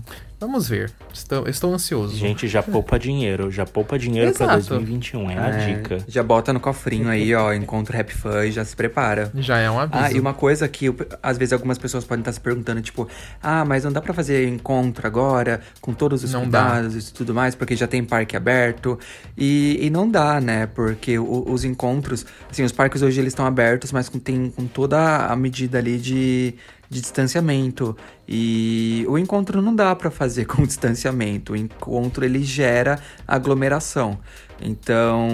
[0.45, 0.91] Vamos ver.
[1.11, 2.15] Estou, estou ansioso.
[2.15, 3.49] Gente, já poupa dinheiro.
[3.51, 4.69] Já poupa dinheiro pra Exato.
[4.79, 5.31] 2021.
[5.31, 5.97] É a É, dica.
[6.07, 9.31] Já bota no cofrinho aí, ó, encontro Rap Fun e já se prepara.
[9.35, 10.03] Já é um aviso.
[10.03, 10.93] Ah, e uma coisa que
[11.23, 13.07] às vezes algumas pessoas podem estar se perguntando, tipo,
[13.41, 16.63] ah, mas não dá pra fazer encontro agora, com todos os Não dá.
[16.63, 18.99] cuidados e tudo mais, porque já tem parque aberto.
[19.37, 20.67] E, e não dá, né?
[20.67, 24.67] Porque o- os encontros, assim, os parques hoje eles estão abertos, mas com, tem com
[24.67, 26.53] toda a medida ali de,
[26.89, 27.97] de distanciamento.
[28.27, 31.53] E o encontro não dá pra fazer com distanciamento.
[31.53, 34.17] O encontro ele gera aglomeração.
[34.61, 35.29] Então,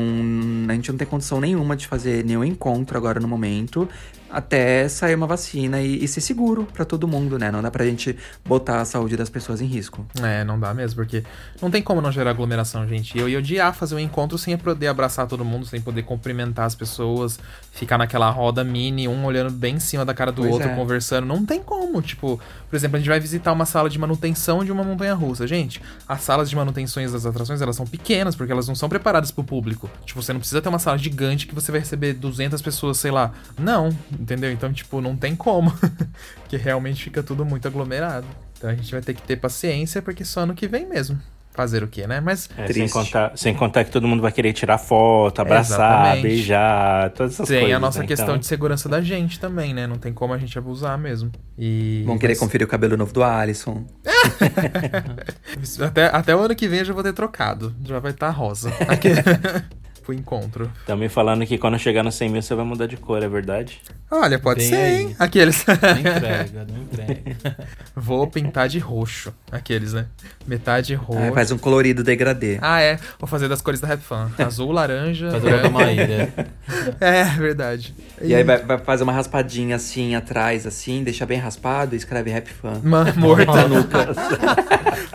[0.67, 3.87] a gente não tem condição nenhuma de fazer nenhum encontro agora no momento,
[4.31, 7.51] até sair uma vacina e, e ser seguro pra todo mundo, né?
[7.51, 8.15] Não dá pra gente
[8.45, 10.05] botar a saúde das pessoas em risco.
[10.21, 11.23] É, não dá mesmo, porque
[11.61, 13.17] não tem como não gerar aglomeração, gente.
[13.17, 16.75] Eu ia odiar fazer um encontro sem poder abraçar todo mundo, sem poder cumprimentar as
[16.75, 17.39] pessoas,
[17.71, 20.75] ficar naquela roda mini, um olhando bem em cima da cara do Pois outro, é.
[20.75, 21.27] conversando.
[21.27, 22.01] Não tem como.
[22.01, 25.45] Tipo, por exemplo, a gente vai visitar uma sala de manutenção de uma montanha russa.
[25.45, 29.31] Gente, as salas de manutenções das atrações, elas são pequenas, porque elas não são preparadas
[29.31, 29.89] pro público.
[30.05, 33.11] Tipo, você não precisa ter uma sala gigante que você vai receber 200 pessoas, sei
[33.11, 33.31] lá.
[33.59, 33.89] Não,
[34.21, 34.51] entendeu?
[34.51, 35.71] Então, tipo, não tem como.
[36.41, 38.27] porque realmente fica tudo muito aglomerado.
[38.57, 41.19] Então a gente vai ter que ter paciência, porque só ano que vem mesmo.
[41.53, 42.21] Fazer o quê, né?
[42.21, 46.21] Mas É, sem, contar, sem contar que todo mundo vai querer tirar foto, abraçar, Exatamente.
[46.23, 47.75] beijar, todas essas tem coisas.
[47.75, 48.07] a nossa né?
[48.07, 49.85] questão Então, de segurança da gente também, né?
[49.85, 51.29] Não tem como a gente abusar mesmo.
[51.57, 52.03] E.
[52.05, 53.85] Vão querer mas- conferir o cabelo novo do Alisson.
[55.85, 57.75] Até, até o ano que vem eu já vou ter trocado.
[57.83, 58.71] Já vai estar rosa.
[58.87, 59.09] Aqui.
[60.03, 60.71] Pro encontro.
[60.85, 63.27] Tão me falando que quando chegar no 100 mil você vai mudar de cor, é
[63.29, 63.81] verdade?
[64.09, 65.01] Olha, pode Vem ser, aí.
[65.03, 65.15] hein?
[65.19, 65.63] Aqueles.
[65.65, 67.57] Não entrega, não entrega.
[67.95, 69.33] Vou pintar de roxo.
[69.51, 70.07] Aqueles, né?
[70.47, 71.21] Metade roxo.
[71.21, 72.57] Ah, faz um colorido degradê.
[72.61, 72.97] Ah, é.
[73.19, 74.31] Vou fazer das cores da Rap Fan.
[74.43, 75.69] Azul, laranja, Fazer uma.
[75.81, 76.29] Maíra.
[76.99, 77.93] É, verdade.
[78.21, 82.31] E aí vai, vai fazer uma raspadinha assim atrás, assim, deixa bem raspado e escreve
[82.31, 82.79] Rap Fan.
[82.83, 84.07] Ma- morta nuca.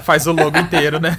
[0.03, 1.17] Faz o logo inteiro, né?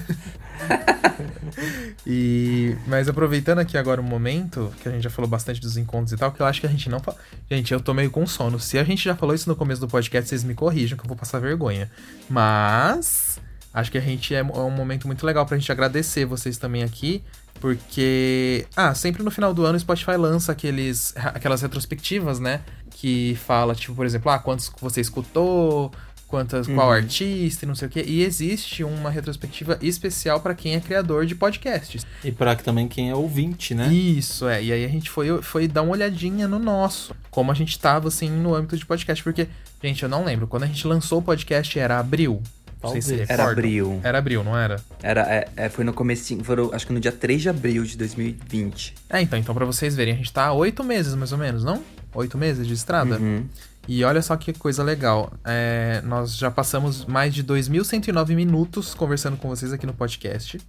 [2.10, 6.14] E mas aproveitando aqui agora o momento, que a gente já falou bastante dos encontros
[6.14, 7.18] e tal, que eu acho que a gente não fala.
[7.50, 8.60] Gente, eu tô meio com sono.
[8.60, 11.08] Se a gente já falou isso no começo do podcast, vocês me corrijam que eu
[11.08, 11.92] vou passar vergonha.
[12.30, 13.40] Mas
[13.74, 16.84] acho que a gente é, é um momento muito legal pra gente agradecer vocês também
[16.84, 17.24] aqui,
[17.60, 23.36] porque ah, sempre no final do ano o Spotify lança aqueles aquelas retrospectivas, né, que
[23.46, 25.92] fala tipo, por exemplo, ah, quantos você escutou,
[26.28, 28.04] quantas, qual artista e não sei o quê.
[28.06, 32.06] E existe uma retrospectiva especial pra quem é criador de podcasts.
[32.24, 33.92] E pra que também quem é ouvinte, né?
[33.92, 34.64] Isso, é.
[34.64, 37.16] E aí a gente foi, foi dar uma olhadinha no nosso.
[37.32, 39.24] Como a gente tava, assim, no âmbito de podcast.
[39.24, 39.48] Porque,
[39.82, 40.48] gente, eu não lembro.
[40.48, 42.42] Quando a gente lançou o podcast era abril.
[42.82, 43.26] Não sei se.
[43.28, 44.00] Era abril.
[44.04, 44.80] Era abril, não era?
[45.02, 47.98] Era, é, é, foi no comecinho, foram, acho que no dia 3 de abril de
[47.98, 48.94] 2020.
[49.10, 51.64] É, então, então pra vocês verem, a gente tá há oito meses, mais ou menos,
[51.64, 51.84] não?
[52.14, 53.18] Oito meses de estrada?
[53.18, 53.46] Uhum.
[53.88, 55.32] E olha só que coisa legal.
[55.46, 60.60] É, nós já passamos mais de 2.109 minutos conversando com vocês aqui no podcast.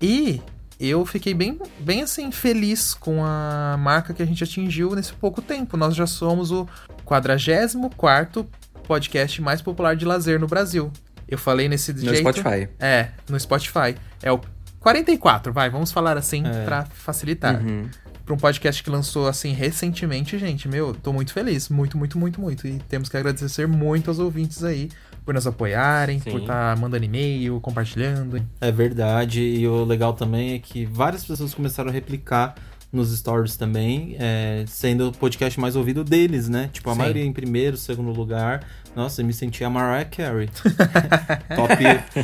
[0.00, 0.40] E
[0.78, 5.40] eu fiquei bem, bem assim, feliz com a marca que a gente atingiu nesse pouco
[5.40, 5.76] tempo.
[5.76, 6.68] Nós já somos o
[7.04, 8.46] 44
[8.86, 10.90] podcast mais popular de lazer no Brasil.
[11.28, 12.18] Eu falei nesse No jeito.
[12.18, 12.68] Spotify.
[12.78, 13.94] É, no Spotify.
[14.22, 14.40] É o
[14.80, 16.64] 44, vai, vamos falar assim É.
[16.64, 17.62] pra facilitar.
[17.62, 17.88] Uhum.
[18.30, 21.68] Pra um podcast que lançou assim recentemente, gente, meu, tô muito feliz.
[21.68, 22.64] Muito, muito, muito, muito.
[22.64, 24.88] E temos que agradecer muito aos ouvintes aí
[25.24, 26.30] por nos apoiarem, Sim.
[26.30, 28.40] por estar mandando e-mail, compartilhando.
[28.60, 29.40] É verdade.
[29.42, 32.54] E o legal também é que várias pessoas começaram a replicar
[32.92, 36.70] nos stories também, é, sendo o podcast mais ouvido deles, né?
[36.72, 36.98] Tipo, a Sim.
[37.00, 38.64] maioria em primeiro, segundo lugar.
[38.94, 40.48] Nossa, eu me senti a Mariah Carey.
[41.56, 41.74] Top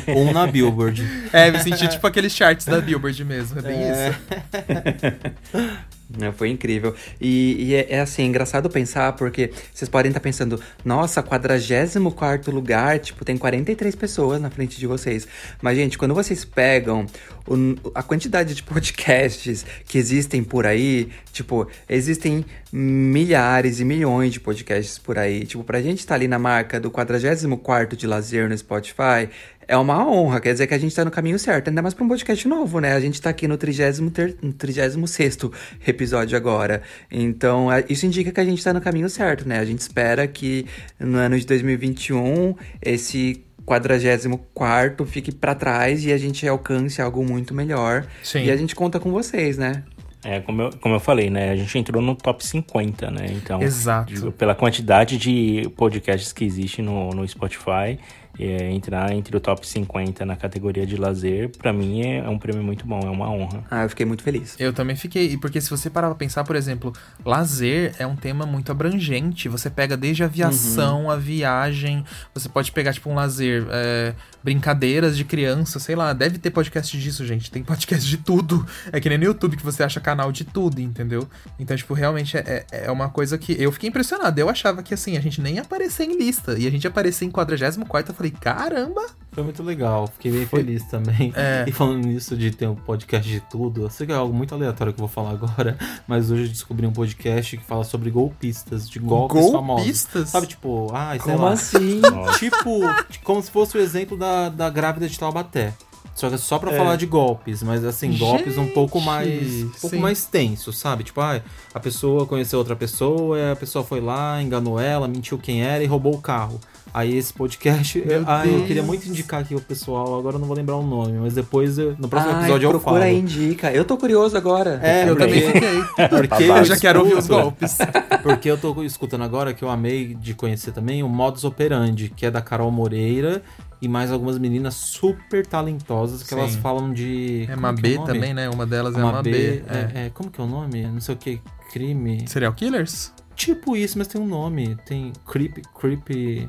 [0.09, 1.05] 1 na Billboard.
[1.33, 4.11] É, me senti tipo aqueles charts da Billboard mesmo, é bem É.
[4.11, 5.87] isso.
[6.09, 6.95] Né, Foi incrível.
[7.21, 12.53] E, e é, é assim, é engraçado pensar, porque vocês podem estar pensando, nossa, 44
[12.53, 15.27] lugar, tipo, tem 43 pessoas na frente de vocês.
[15.61, 17.07] Mas, gente, quando vocês pegam
[17.47, 24.41] o- a quantidade de podcasts que existem por aí, tipo, existem milhares e milhões de
[24.41, 25.45] podcasts por aí.
[25.47, 29.29] Tipo, pra gente estar ali na marca do 44 de lazer no Spotify,
[29.69, 32.05] é uma honra, quer dizer que a gente tá no caminho certo, ainda mais pra
[32.05, 32.93] um podcast novo, né?
[32.93, 33.99] A gente tá aqui no 33
[34.41, 35.53] no 36º
[35.87, 36.83] episódio agora.
[37.11, 39.59] Então, é- isso indica que a gente tá no caminho certo, né?
[39.59, 40.67] A gente espera que
[41.01, 47.53] no ano de 2021 esse 44 fique pra trás e a gente alcance algo muito
[47.53, 48.07] melhor.
[48.23, 48.45] Sim.
[48.45, 49.83] E a gente conta com vocês, né?
[50.29, 51.51] É, como eu, como eu falei, né?
[51.53, 53.27] A gente entrou no top 50, né?
[53.31, 54.33] Então, Exato.
[54.33, 57.97] pela quantidade de podcasts que existe no, no Spotify,
[58.39, 62.39] é, entrar entre o top 50 na categoria de lazer, pra mim é, é um
[62.39, 63.65] prêmio muito bom, é uma honra.
[63.71, 64.57] Ah, eu fiquei muito feliz.
[64.59, 66.93] Eu também fiquei, e porque se você parar pra pensar, por exemplo,
[67.25, 69.49] lazer é um tema muito abrangente.
[69.49, 75.17] Você pega desde a aviação, a viagem, você pode pegar, tipo, um lazer, é, brincadeiras
[75.17, 77.51] de criança, sei lá, deve ter podcast disso, gente.
[77.51, 78.65] Tem podcast de tudo.
[78.93, 81.29] É que nem no YouTube que você acha canal de tudo, entendeu?
[81.59, 84.39] Então, tipo, realmente é, é uma coisa que eu fiquei impressionado.
[84.39, 86.57] Eu achava que, assim, a gente nem ia aparecer em lista.
[86.59, 89.03] E a gente aparecer em 44 eu falei, caramba!
[89.33, 91.31] Foi muito legal, fiquei bem feliz também.
[91.37, 91.65] É.
[91.69, 94.55] E falando nisso de ter um podcast de tudo, eu sei que é algo muito
[94.55, 95.77] aleatório que eu vou falar agora,
[96.09, 99.85] mas hoje eu descobri um podcast que fala sobre golpistas, de golpes famosos.
[99.85, 100.29] Golpistas?
[100.31, 101.53] Sabe, tipo, ai, sei Como lá.
[101.53, 102.01] assim?
[102.39, 102.81] Tipo,
[103.23, 105.75] como se fosse o exemplo da, da grávida de Taubaté.
[106.15, 106.77] Só que é só pra É.
[106.79, 109.53] falar de golpes, mas assim, golpes um pouco Gente, mais.
[109.65, 109.99] Um pouco sim.
[110.01, 111.05] mais tenso, sabe?
[111.05, 111.43] Tipo, ah,
[111.75, 115.87] a pessoa conheceu outra pessoa, a pessoa foi lá, enganou ela, mentiu quem era e
[115.87, 116.59] roubou o carro.
[116.97, 118.03] Aí esse podcast.
[118.07, 120.83] Meu ah, eu queria muito indicar aqui o pessoal, agora eu não vou lembrar o
[120.83, 122.81] nome, mas depois, eu- no próximo Ai, episódio eu falo.
[122.83, 123.71] procura aí, indica.
[123.71, 124.81] Eu tô curioso agora.
[124.83, 126.09] É, Eu porque- também fiquei.
[126.09, 127.77] Porque Eu já quero ouvir os escuto- golpes.
[128.25, 132.25] Porque eu tô escutando agora, que eu amei de conhecer também, o Modus Operandi, que
[132.25, 133.43] é da Carol Moreira
[133.83, 136.39] e mais algumas meninas super talentosas que Sim.
[136.39, 137.47] elas falam de.
[137.51, 138.07] É uma B nome?
[138.07, 138.49] também, né?
[138.49, 139.31] Uma delas é Uma, uma B.
[139.31, 139.63] B.
[139.69, 140.01] é.
[140.03, 140.83] é, é, como que é o nome?
[140.87, 141.41] Não sei o que.
[141.73, 142.25] Crime.
[142.27, 143.13] Serial Killers?
[143.35, 144.79] Tipo isso, mas tem um nome.
[144.87, 146.49] Tem creep, creepy.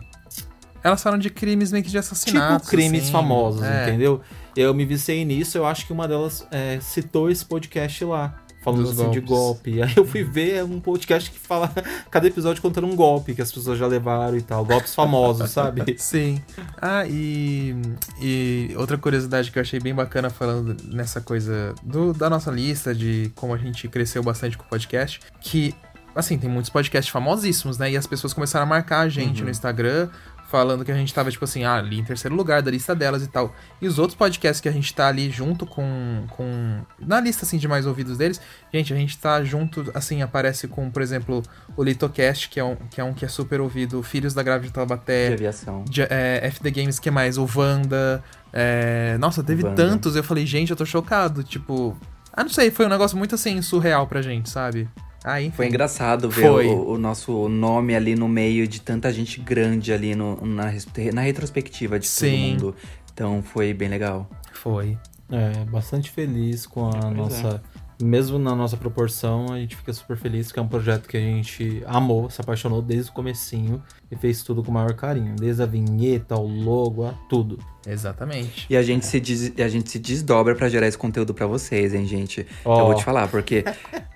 [0.87, 2.63] Elas falam de crimes meio que de assassinato.
[2.65, 3.11] Tipo crimes assim.
[3.11, 3.87] famosos, É.
[3.89, 4.21] entendeu?
[4.55, 8.35] Eu me viciei nisso, eu acho que uma delas é, citou esse podcast lá.
[8.63, 9.75] Falando Dos assim de golpes.
[9.75, 9.81] golpe.
[9.83, 11.71] Aí eu fui ver é um podcast que fala
[12.11, 14.65] cada episódio contando um golpe que as pessoas já levaram e tal.
[14.65, 15.95] Golpes famosos, sabe?
[15.99, 16.41] Sim.
[16.81, 17.73] Ah, e,
[18.19, 22.93] e outra curiosidade que eu achei bem bacana falando nessa coisa do, da nossa lista,
[22.93, 25.73] de como a gente cresceu bastante com o podcast, que,
[26.13, 27.91] assim, tem muitos podcasts famosíssimos, né?
[27.91, 30.09] E as pessoas começaram a marcar a gente no Instagram,
[30.49, 33.23] falando que a gente tava, tipo assim, ah, ali em terceiro lugar da lista delas
[33.23, 33.53] e tal.
[33.81, 36.25] E os outros podcasts que a gente tá ali junto com.
[36.29, 38.41] com na lista, assim, de mais ouvidos deles,
[38.73, 41.43] gente, a gente tá junto, assim, aparece com, por exemplo,
[41.75, 44.67] o Litocast, que é um que é, um que é super ouvido, Filhos da Grávida
[44.67, 45.29] de Taubaté.
[45.29, 45.83] De aviação.
[45.87, 47.37] de, é, FD Games, que mais?
[47.37, 48.23] O Wanda.
[48.53, 49.75] é, Nossa, teve Wanda.
[49.75, 50.15] tantos.
[50.15, 51.43] Eu falei, gente, eu tô chocado.
[51.43, 51.97] Tipo.
[52.31, 54.87] Ah, não sei, foi um negócio muito assim, surreal pra gente, sabe?
[55.27, 55.51] Ah.
[55.53, 56.67] Foi engraçado ver Foi.
[56.67, 60.71] o, o nosso nome ali no meio de tanta gente grande ali no- na,
[61.13, 62.55] na retrospectiva de Sim.
[62.57, 62.75] todo mundo.
[63.13, 64.29] Então foi bem legal.
[64.53, 64.97] Foi.
[65.29, 67.61] É, bastante feliz com a Pois nossa.
[68.01, 71.19] Mesmo na nossa proporção, a gente fica super feliz, porque é um projeto que a
[71.19, 73.81] gente amou, se apaixonou desde o comecinho
[74.11, 75.35] e fez tudo com o maior carinho.
[75.37, 77.59] Desde a vinheta, ao logo, a tudo.
[77.85, 78.65] Exatamente.
[78.69, 81.93] E a gente, se, des- a gente se desdobra pra gerar esse conteúdo pra vocês,
[81.93, 82.45] hein, gente?
[82.65, 82.79] Ó.
[82.81, 83.63] Eu vou te falar, porque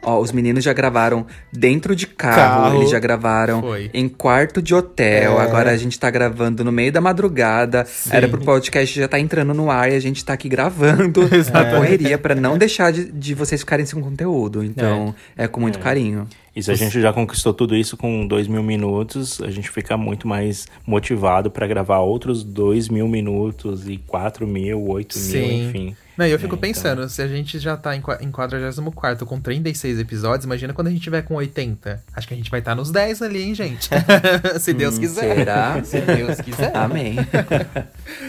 [0.03, 2.75] ó, os meninos já gravaram dentro de carro, Carro.
[2.77, 3.89] eles já gravaram Foi.
[3.93, 5.39] em quarto de hotel.
[5.39, 5.43] É.
[5.43, 7.85] Agora a gente tá gravando no meio da madrugada.
[8.09, 11.21] Era pro podcast já tá entrando no ar e a gente tá aqui gravando
[11.53, 14.63] a correria pra não deixar de, de vocês ficarem sem conteúdo.
[14.65, 16.27] Então, é, com muito carinho.
[16.53, 19.95] E se a gente já conquistou tudo isso com dois mil minutos, a gente fica
[19.95, 25.95] muito mais motivado pra gravar outros dois mil minutos e quatro mil, oito mil, enfim.
[26.17, 28.29] Não, e eu fico É, então- pensando, se a gente já tá em, qua- em
[28.29, 32.03] 44 com 36 episódios, imagina quando a gente tiver com 80.
[32.13, 33.89] Acho que a gente vai estar nos 10 ali, hein, gente?
[34.59, 35.35] se Deus quiser.
[35.37, 35.81] será?
[35.83, 36.75] Se Deus quiser.
[36.75, 37.15] Amém.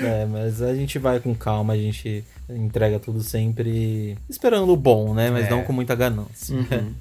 [0.03, 5.15] É, mas a gente vai com calma, a gente entrega tudo sempre esperando o bom,
[5.15, 5.31] né?
[5.31, 5.51] Mas É.
[5.51, 6.55] não com muita ganância.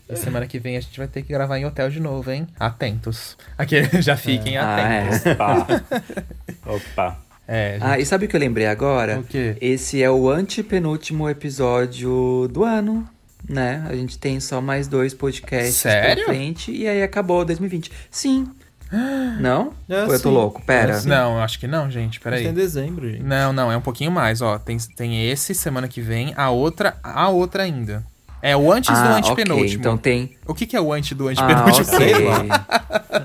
[0.09, 2.47] E semana que vem a gente vai ter que gravar em hotel de novo, hein?
[2.59, 3.37] Atentos.
[3.57, 4.75] Aqui, já fiquem Ah,
[5.07, 5.25] atentos.
[5.25, 5.31] é.
[5.31, 5.67] Opa!
[6.65, 7.19] Opa!
[7.47, 7.83] É, gente.
[7.83, 9.19] Ah, e sabe o que eu lembrei agora?
[9.19, 9.57] O quê?
[9.59, 13.07] Esse é o antepenúltimo episódio do ano.
[13.49, 13.83] né?
[13.89, 16.23] A gente tem só mais dois podcasts Sério?
[16.25, 17.91] pra frente e aí acabou 2020.
[18.09, 18.47] Sim.
[19.39, 19.71] Não?
[19.89, 20.35] É, Ou eu tô sim.
[20.35, 20.61] louco?
[20.65, 20.93] Pera.
[20.93, 21.09] É, sim.
[21.09, 22.19] Não, eu acho que não, gente.
[22.19, 22.43] Peraí.
[22.43, 23.23] Tem dezembro, gente.
[23.23, 24.57] Não, não, é um pouquinho mais, ó.
[24.59, 28.03] Tem, tem esse semana que vem, a outra, a outra ainda.
[28.43, 29.31] É o antes do Ah, ok.
[29.31, 29.79] antepenúltimo.
[29.79, 30.31] Então tem.
[30.47, 31.95] O que, que é o antes do Ah, antepenúltimo?
[31.95, 32.13] ok.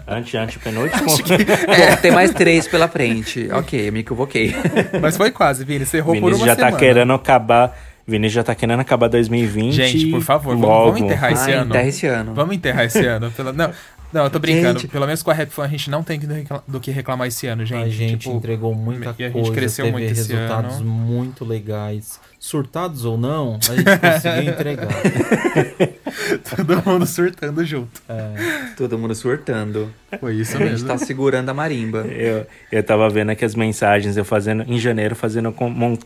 [0.06, 1.06] Ante, ante, penúltimo.
[1.06, 3.48] Bom, tem mais três pela frente.
[3.50, 4.54] Ok, eu me equivoquei.
[5.00, 5.86] Mas foi quase, Vini.
[5.86, 6.72] Você errou por Vinícius uma já semana.
[6.72, 7.76] tá querendo acabar.
[8.06, 9.72] Vinícius já tá querendo acabar 2020.
[9.72, 10.84] Gente, por favor, vamos, logo.
[10.92, 11.70] vamos enterrar esse Ah, ano.
[11.70, 12.34] enterra esse ano.
[12.34, 13.30] Vamos enterrar esse ano.
[13.32, 13.52] Pela...
[13.52, 13.70] Não,
[14.16, 14.80] não, eu tô brincando.
[14.80, 14.90] Gente.
[14.90, 16.18] Pelo menos com a Rap Fan a gente não tem
[16.66, 17.82] do que reclamar esse ano, gente.
[17.84, 20.84] a gente Tipo, entregou muita e a gente coisa, cresceu teve muito esse resultados ano.
[20.84, 22.18] muito legais.
[22.38, 24.88] Surtados ou não, a gente conseguiu entregar.
[26.56, 28.00] todo mundo surtando junto.
[28.76, 29.92] Todo mundo surtando.
[30.20, 30.88] Foi isso A gente mesmo.
[30.88, 32.00] tá segurando a marimba.
[32.06, 35.52] Eu, eu tava vendo aqui as mensagens, eu fazendo em janeiro, fazendo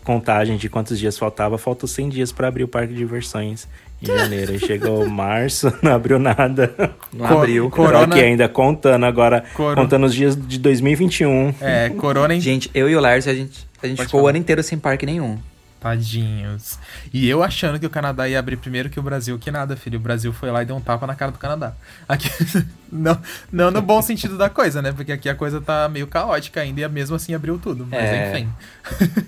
[0.04, 1.58] contagem de quantos dias faltava.
[1.58, 3.68] Faltam 100 dias pra abrir o parque de diversões
[4.03, 4.53] em janeiro.
[4.53, 6.72] Aí chegou março, não abriu nada.
[7.12, 7.70] Não Co- abriu.
[7.70, 11.55] co- Corona- aqui ainda contando agora, Coro- contando os dias de 2021.
[11.61, 14.22] É, Corona em Gente, eu e o Lars, a gente, a gente Pode ficou o
[14.22, 14.30] falar.
[14.30, 15.38] ano inteiro sem parque nenhum.
[15.80, 16.78] Tadinhos.
[17.12, 19.98] E eu achando que o Canadá ia abrir primeiro que o Brasil, que nada, filho.
[19.98, 21.72] O Brasil foi lá e deu um tapa na cara do Canadá.
[22.07, 22.28] Aqui,
[22.93, 23.18] não,
[23.53, 24.93] não no bom sentido da coisa, né?
[24.93, 27.86] Porque aqui a coisa tá meio caótica ainda e mesmo assim abriu tudo.
[27.91, 28.30] Mas É.
[28.38, 28.49] enfim.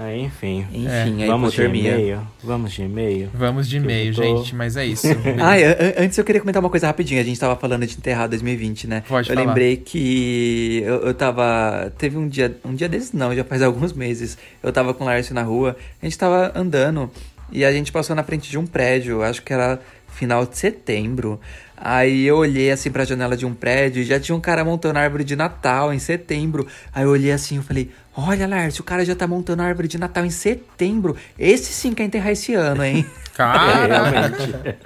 [0.00, 0.64] Ah, enfim.
[0.72, 2.20] Enfim, a Vamos de e-mail?
[2.44, 3.30] Vamos de e-mail?
[3.34, 4.54] Vamos de e-mail, tô- gente.
[4.54, 5.08] Mas é isso.
[5.42, 7.20] Ah, an- an- antes eu queria comentar uma coisa rapidinho.
[7.20, 9.02] A gente tava falando de enterrar 2020, né?
[9.08, 9.46] Pode eu falar.
[9.48, 11.92] lembrei que eu, eu tava.
[11.98, 12.56] Teve um dia.
[12.64, 14.38] Um dia desses não, já faz alguns meses.
[14.62, 15.76] Eu tava com o Lárcio na rua.
[16.00, 17.10] A gente tava andando
[17.50, 19.20] e a gente passou na frente de um prédio.
[19.22, 19.80] Acho que era
[20.14, 21.40] final de setembro.
[21.80, 24.98] Aí eu olhei assim pra janela de um prédio e já tinha um cara montando
[24.98, 26.66] árvore de Natal em setembro.
[26.94, 29.98] Aí eu olhei assim e falei: Olha, Lárcio, o cara já tá montando árvore de
[29.98, 31.16] Natal em setembro.
[31.38, 33.06] Esse sim quer enterrar esse ano, hein?
[33.34, 34.76] Caraca.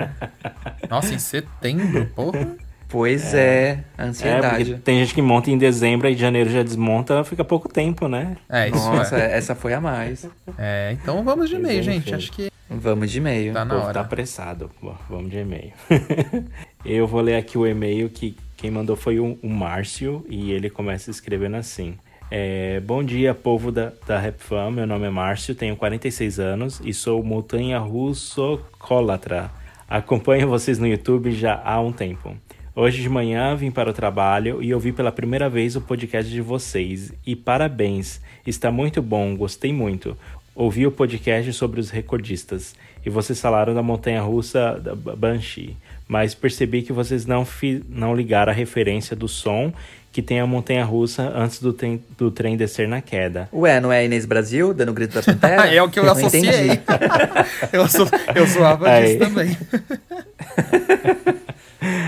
[0.89, 2.47] Nossa, em setembro, porra.
[2.89, 4.65] Pois é, É, ansiedade.
[4.67, 8.37] porque tem gente que monta em dezembro e janeiro já desmonta, fica pouco tempo, né?
[8.51, 9.33] É, isso Nossa, é.
[9.39, 10.29] essa foi a mais.
[10.59, 12.15] É, então vamos de e-mail, Pois é, gente.
[12.15, 13.53] Acho que Vamos de e-mail.
[13.53, 13.95] tá O na povo hora.
[13.95, 14.71] tá apressado.
[14.81, 15.73] Bom, vamos de e-mail.
[16.85, 20.71] Eu vou ler aqui o e-mail que quem mandou foi o, o Márcio e ele
[20.71, 21.95] começa escrevendo assim.
[22.31, 24.71] É, Bom dia, povo da, da Rap Fan.
[24.71, 29.51] Meu nome é Márcio, tenho 46 anos e sou montanha russo cólatra.
[29.89, 32.35] Acompanho vocês no YouTube já há um tempo.
[32.75, 36.41] Hoje de manhã vim para o trabalho e ouvi pela primeira vez o podcast de
[36.41, 37.13] vocês.
[37.27, 40.17] E parabéns, está muito bom, gostei muito.
[40.55, 42.75] Ouvi o podcast sobre os recordistas
[43.05, 45.77] e vocês falaram da montanha russa da Ba- Banshee,
[46.07, 49.73] mas percebi que vocês não, fi- não ligaram a referência do som
[50.13, 53.49] que tem a montanha russa antes do, trem- do trem descer na queda.
[53.51, 55.67] Ué, não é Inês Brasil, dando grito da Pantera?
[55.75, 56.43] É o que eu Não associei.
[56.43, 56.81] entendi.
[57.73, 59.17] eu, sou, eu zoava Aí.
[59.17, 59.57] disso também.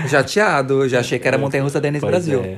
[0.07, 2.43] Jateado, já achei que era Montanha Russa da Inês Pois Brasil.
[2.43, 2.57] é.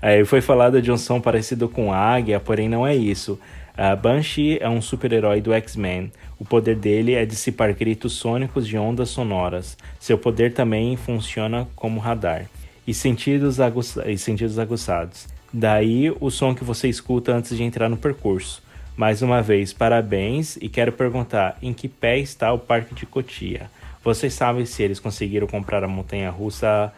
[0.00, 3.38] Aí foi falado de um som parecido com águia, porém não é isso.
[3.76, 6.10] A Banshee é um super-herói do X-Men.
[6.38, 9.76] O poder dele é dissipar gritos sônicos de ondas sonoras.
[10.00, 12.46] Seu poder também funciona como radar.
[12.86, 15.28] E sentidos, aguça- e sentidos aguçados.
[15.52, 18.62] Daí o som que você escuta antes de entrar no percurso.
[18.96, 23.70] Mais uma vez, parabéns e quero perguntar em que pé está o Parque de Cotia.
[24.02, 26.90] Vocês sabem se eles conseguiram comprar a montanha russa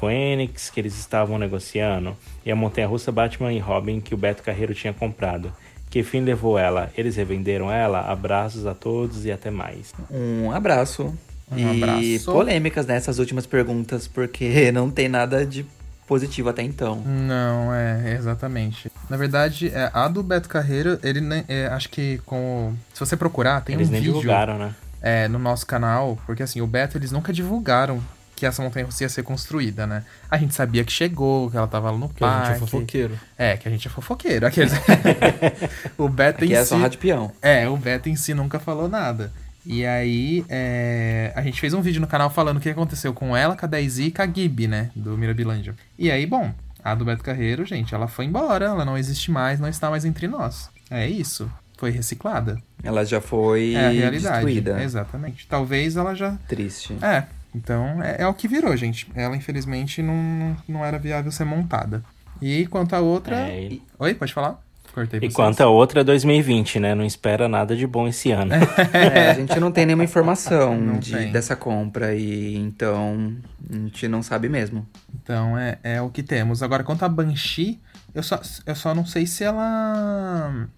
[0.00, 4.42] Phoenix que eles estavam negociando e a montanha russa Batman e Robin que o Beto
[4.42, 5.52] Carreiro tinha comprado.
[5.94, 6.90] Que fim levou ela?
[6.98, 8.00] Eles revenderam ela?
[8.00, 9.92] Abraços a todos e até mais.
[10.10, 11.16] Um abraço.
[11.52, 12.32] Um e abraço.
[12.32, 15.64] polêmicas nessas últimas perguntas, porque não tem nada de
[16.04, 17.00] positivo até então.
[17.06, 18.90] Não, é, exatamente.
[19.08, 22.74] Na verdade, é, a do Beto Carreiro, ele nem- é, acho que com.
[22.92, 24.74] Se você procurar, tem eles um nem vídeo divulgaram, né?
[25.00, 28.02] é, no nosso canal, porque assim, o Beto eles nunca divulgaram
[28.44, 30.04] que essa montanha russa ia ser construída, né?
[30.30, 32.60] A gente sabia que chegou, que ela tava lá no Porque a gente é parque.
[32.60, 33.18] fofoqueiro.
[33.38, 34.46] É, que a gente é fofoqueiro.
[34.46, 34.72] Aqueles...
[35.96, 36.68] o Beto Aqui em é si...
[36.68, 37.32] só rádio peão.
[37.40, 39.32] É, o Beto em si nunca falou nada.
[39.64, 43.34] E aí, é, a gente fez um vídeo no canal falando o que aconteceu com
[43.34, 44.90] ela, com a Daisy e com a Gibi, né?
[44.94, 45.74] Do Mirabilândia.
[45.98, 46.52] E aí, bom,
[46.84, 50.04] a do Beto Carreiro, gente, ela foi embora, ela não existe mais, não está mais
[50.04, 50.68] entre nós.
[50.90, 51.50] É isso.
[51.78, 52.58] Foi reciclada.
[52.82, 54.82] Ela já foi É destruída.
[54.82, 55.46] Exatamente.
[55.46, 56.36] Talvez ela já.
[56.46, 56.96] Triste.
[57.00, 57.24] É.
[57.54, 59.06] Então, é, é o que virou, gente.
[59.14, 62.02] Ela, infelizmente, não, não era viável ser montada.
[62.42, 63.36] E quanto a outra.
[63.36, 64.60] É, Oi, pode falar?
[64.92, 66.94] Cortei E quanto a outra é 2020, né?
[66.94, 68.52] Não espera nada de bom esse ano.
[68.92, 71.32] É, a gente não tem nenhuma informação de- tem.
[71.32, 73.34] dessa compra e então
[73.68, 74.86] a gente não sabe mesmo.
[75.22, 76.62] Então é, é o que temos.
[76.62, 77.80] Agora, quanto a Banshee,
[78.14, 80.68] eu só, eu só não sei se ela.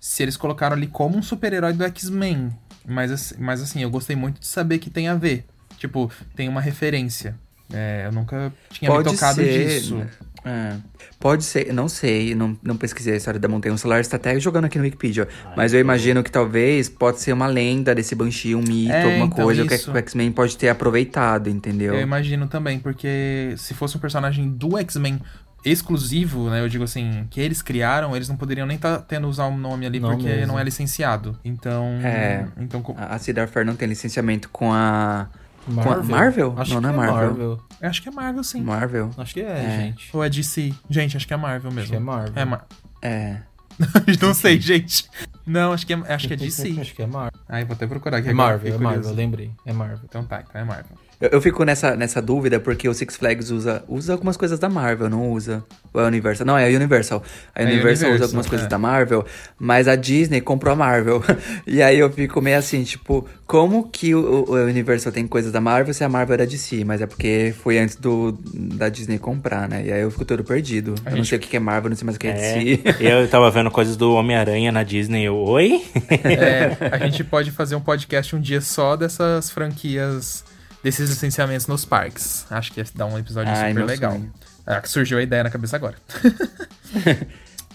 [0.00, 2.50] Se eles colocaram ali como um super-herói do X-Men.
[2.84, 5.44] Mas, mas assim, eu gostei muito de saber que tem a ver.
[5.80, 7.34] Tipo, tem uma referência.
[7.72, 10.02] É, eu nunca tinha me tocado disso.
[10.44, 10.76] É.
[11.18, 13.74] Pode ser, não sei, não, não pesquisei a história da montanha.
[13.74, 15.26] O celular está até jogando aqui no Wikipedia.
[15.56, 19.26] mas eu imagino que talvez pode ser uma lenda desse Banshee, um mito, É, alguma
[19.26, 19.90] então, coisa que isso.
[19.90, 21.94] o X-Men pode ter aproveitado, entendeu?
[21.94, 25.20] Eu imagino também, porque se fosse um personagem do X-Men
[25.64, 26.60] exclusivo, né?
[26.60, 29.86] Eu digo assim, que eles criaram, eles não poderiam nem estar tendo usar o nome
[29.86, 30.46] ali Não porque mesmo.
[30.48, 31.38] não é licenciado.
[31.44, 31.98] Então.
[32.02, 32.46] É.
[32.58, 32.82] Então.
[32.96, 35.28] a Cedar Fair não tem licenciamento com a.
[35.64, 36.04] Com a Marvel?
[36.04, 36.54] Marvel?
[36.56, 37.28] Acho não, que não é é Marvel.
[37.28, 37.60] Marvel.
[37.80, 38.60] Eu acho que é Marvel, sim.
[38.62, 39.10] Marvel.
[39.16, 39.80] Acho que é, É.
[39.82, 40.10] gente.
[40.12, 40.74] Ou é DC?
[40.88, 41.82] Gente, acho que é Marvel mesmo.
[41.82, 42.32] Acho que é Marvel.
[42.34, 42.66] É Mar...
[43.02, 43.36] É.
[44.20, 45.08] não sei, gente.
[45.46, 46.78] Não, acho que é, acho que é DC.
[46.80, 47.40] Acho que é Marvel.
[47.48, 49.50] Ai, vou até procurar aqui É Marvel, é Marvel, lembrei.
[49.64, 50.00] É Marvel.
[50.04, 50.96] Então tá, então é Marvel.
[51.20, 54.68] Eu, eu fico nessa, nessa dúvida porque o Six Flags usa, usa algumas coisas da
[54.68, 55.62] Marvel, não usa?
[55.92, 56.46] Ou é a Universal?
[56.46, 57.22] Não, é a Universal.
[57.54, 58.70] A É a Universal, usa Universal, algumas coisas é.
[58.70, 59.26] da Marvel,
[59.58, 61.22] mas a Disney comprou a Marvel.
[61.66, 65.60] e aí eu fico meio assim, tipo, como que o, o Universal tem coisas da
[65.60, 66.84] Marvel se a Marvel era de si?
[66.84, 69.84] Mas é porque foi antes do, da Disney comprar, né?
[69.84, 70.94] E aí eu fico todo perdido.
[71.04, 72.58] eu não gente- sei o que é Marvel, não sei mais o que é, É,
[72.64, 72.80] DC.
[73.00, 75.24] eu tava vendo coisas do Homem-Aranha na Disney.
[75.24, 75.82] Eu, Oi?
[76.08, 80.44] É, a gente pode fazer um podcast um dia só dessas franquias,
[80.82, 82.44] desses licenciamentos nos parques.
[82.50, 84.12] Acho que ia dar um episódio Ai, super legal.
[84.12, 84.32] sonho.
[84.66, 85.96] É, que surgiu a ideia na cabeça agora.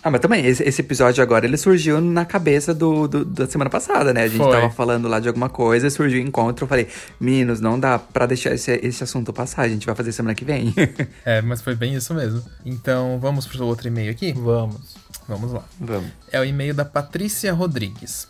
[0.07, 3.71] Ah, mas também, esse, esse episódio agora, ele surgiu na cabeça do, do- da semana
[3.71, 4.21] passada, né?
[4.21, 4.51] A gente Foi.
[4.51, 6.87] tava falando lá de alguma coisa, surgiu o encontro, eu falei,
[7.19, 10.45] meninos, não dá pra deixar esse, esse assunto passar, a gente vai fazer semana que
[10.45, 10.75] vem.
[11.25, 12.39] É, mas foi bem isso mesmo.
[12.63, 14.31] Então, vamos pro outro e-mail aqui?
[14.33, 14.95] Vamos.
[15.27, 15.63] Vamos lá.
[15.79, 16.11] Vamos.
[16.31, 18.27] É o e-mail da Patrícia Rodrigues.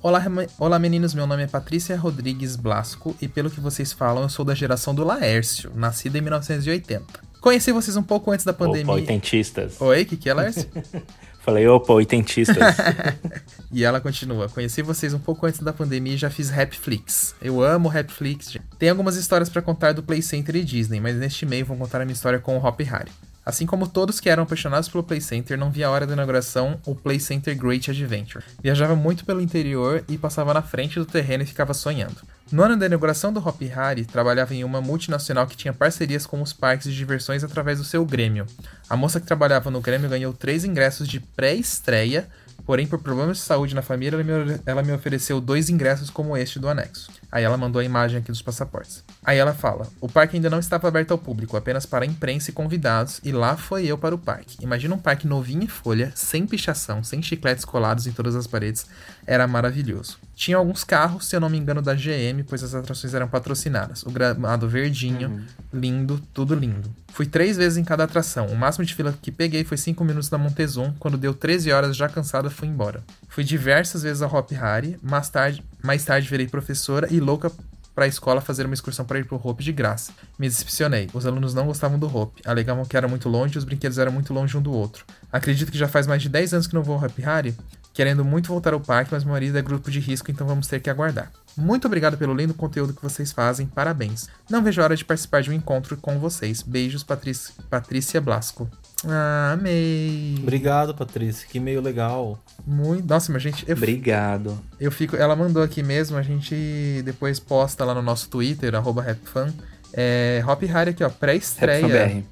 [0.00, 0.24] Olá,
[0.60, 1.12] Olá, meninos.
[1.12, 4.94] Meu nome é Patrícia Rodrigues Blasco e, pelo que vocês falam, eu sou da geração
[4.94, 7.04] do Laércio, nascida em 1980.
[7.40, 8.84] Conheci vocês um pouco antes da pandemia.
[8.84, 9.80] Opa, oitentistas.
[9.80, 10.68] Oi, o que, que é, Laércio?
[11.42, 12.56] Falei, opa, oitentistas.
[13.70, 17.34] E ela continua: Conheci vocês um pouco antes da pandemia e já fiz Rapflix.
[17.42, 18.56] Eu amo Rapflix.
[18.78, 22.00] Tem algumas histórias pra contar do Play Center e Disney, mas neste e-mail vou contar
[22.00, 23.10] a minha história com o Hop Harry.
[23.48, 26.78] Assim como todos que eram apaixonados pelo Play Center, não vi a hora da inauguração
[26.84, 28.44] o Play Center Great Adventure.
[28.62, 32.16] Viajava muito pelo interior e passava na frente do terreno e ficava sonhando.
[32.52, 36.42] No ano da inauguração do Hop Harry, trabalhava em uma multinacional que tinha parcerias com
[36.42, 38.44] os parques de diversões através do seu Grêmio.
[38.86, 42.28] A moça que trabalhava no Grêmio ganhou três ingressos de pré-estreia
[42.68, 46.36] Porém, por problemas de saúde na família, ela me, ela me ofereceu dois ingressos como
[46.36, 47.10] este do anexo.
[47.32, 49.02] Aí ela mandou a imagem aqui dos passaportes.
[49.24, 52.52] Aí ela fala: o parque ainda não estava aberto ao público, apenas para imprensa e
[52.52, 54.58] convidados, e lá foi eu para o parque.
[54.60, 58.84] Imagina um parque novinho em folha, sem pichação, sem chicletes colados em todas as paredes.
[59.26, 60.18] Era maravilhoso.
[60.38, 64.04] Tinha alguns carros, se eu não me engano, da GM, pois as atrações eram patrocinadas.
[64.04, 66.88] O gramado verdinho, lindo, tudo lindo.
[67.08, 68.46] Fui três vezes em cada atração.
[68.46, 70.94] O máximo de fila que peguei foi 5 minutos na Montezum.
[71.00, 73.02] Quando deu 13 horas, já cansada, fui embora.
[73.28, 74.96] Fui diversas vezes ao Hop Harry.
[75.02, 77.50] Mais tarde, mais tarde virei professora e louca
[77.92, 80.12] pra escola fazer uma excursão para ir pro Hope de graça.
[80.38, 81.08] Me decepcionei.
[81.12, 82.40] Os alunos não gostavam do Hope.
[82.46, 85.04] Alegavam que era muito longe e os brinquedos eram muito longe um do outro.
[85.32, 87.56] Acredito que já faz mais de 10 anos que não vou ao Hop Harry.
[87.98, 90.78] Querendo muito voltar ao parque, mas meu marido é grupo de risco, então vamos ter
[90.78, 91.32] que aguardar.
[91.56, 94.28] Muito obrigado pelo lindo conteúdo que vocês fazem, parabéns.
[94.48, 96.62] Não vejo a hora de participar de um encontro com vocês.
[96.62, 98.70] Beijos, Patrícia, Patrícia Blasco.
[99.04, 100.36] Ah, amei.
[100.40, 101.48] Obrigado, Patrícia.
[101.50, 102.38] Que meio legal.
[102.64, 103.04] Muito.
[103.04, 104.56] Nossa, mas gente, eu, Obrigado.
[104.78, 105.16] eu fico.
[105.16, 109.52] Ela mandou aqui mesmo, a gente depois posta lá no nosso Twitter, arroba RapFan.
[109.92, 112.24] É, Hop Harry aqui, ó, pré-estreia.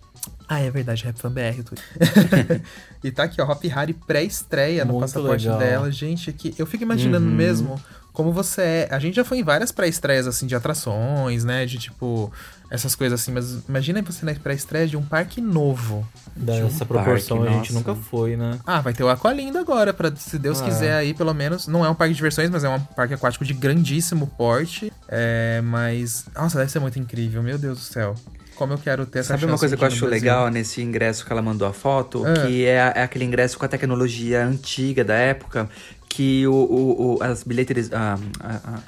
[0.49, 2.62] Ah, é verdade, RapFanBR, o Twitter.
[3.03, 5.59] e tá aqui, ó, Hop Harry pré-estreia no passaporte legal.
[5.59, 5.90] dela.
[5.90, 7.80] Gente, aqui, eu fico imaginando mesmo
[8.12, 8.88] como você é.
[8.90, 11.66] A gente já foi em várias pré-estreias, assim, de atrações, né?
[11.66, 12.32] De tipo,
[12.70, 16.07] essas coisas assim, mas imagina você na pré-estreia de um parque novo.
[16.34, 17.88] Dessa proporção parque, a gente nossa.
[17.90, 18.59] nunca foi, né?
[18.66, 20.64] Ah, vai ter o Aqualindo agora, pra, se Deus Ah.
[20.64, 21.66] quiser aí, pelo menos.
[21.66, 24.90] Não é um parque de diversões, mas é um parque aquático de grandíssimo porte.
[25.09, 26.24] É, mas.
[26.34, 28.14] Nossa, deve ser muito incrível, meu Deus do céu.
[28.57, 31.33] Como eu quero ter essa Sabe uma coisa que eu acho legal nesse ingresso que
[31.33, 32.25] ela mandou a foto?
[32.27, 32.47] Ah.
[32.47, 35.69] Que é, é aquele ingresso com a tecnologia antiga da época.
[36.17, 37.91] Que o, o- o- as bilheterias.
[37.93, 38.17] ah,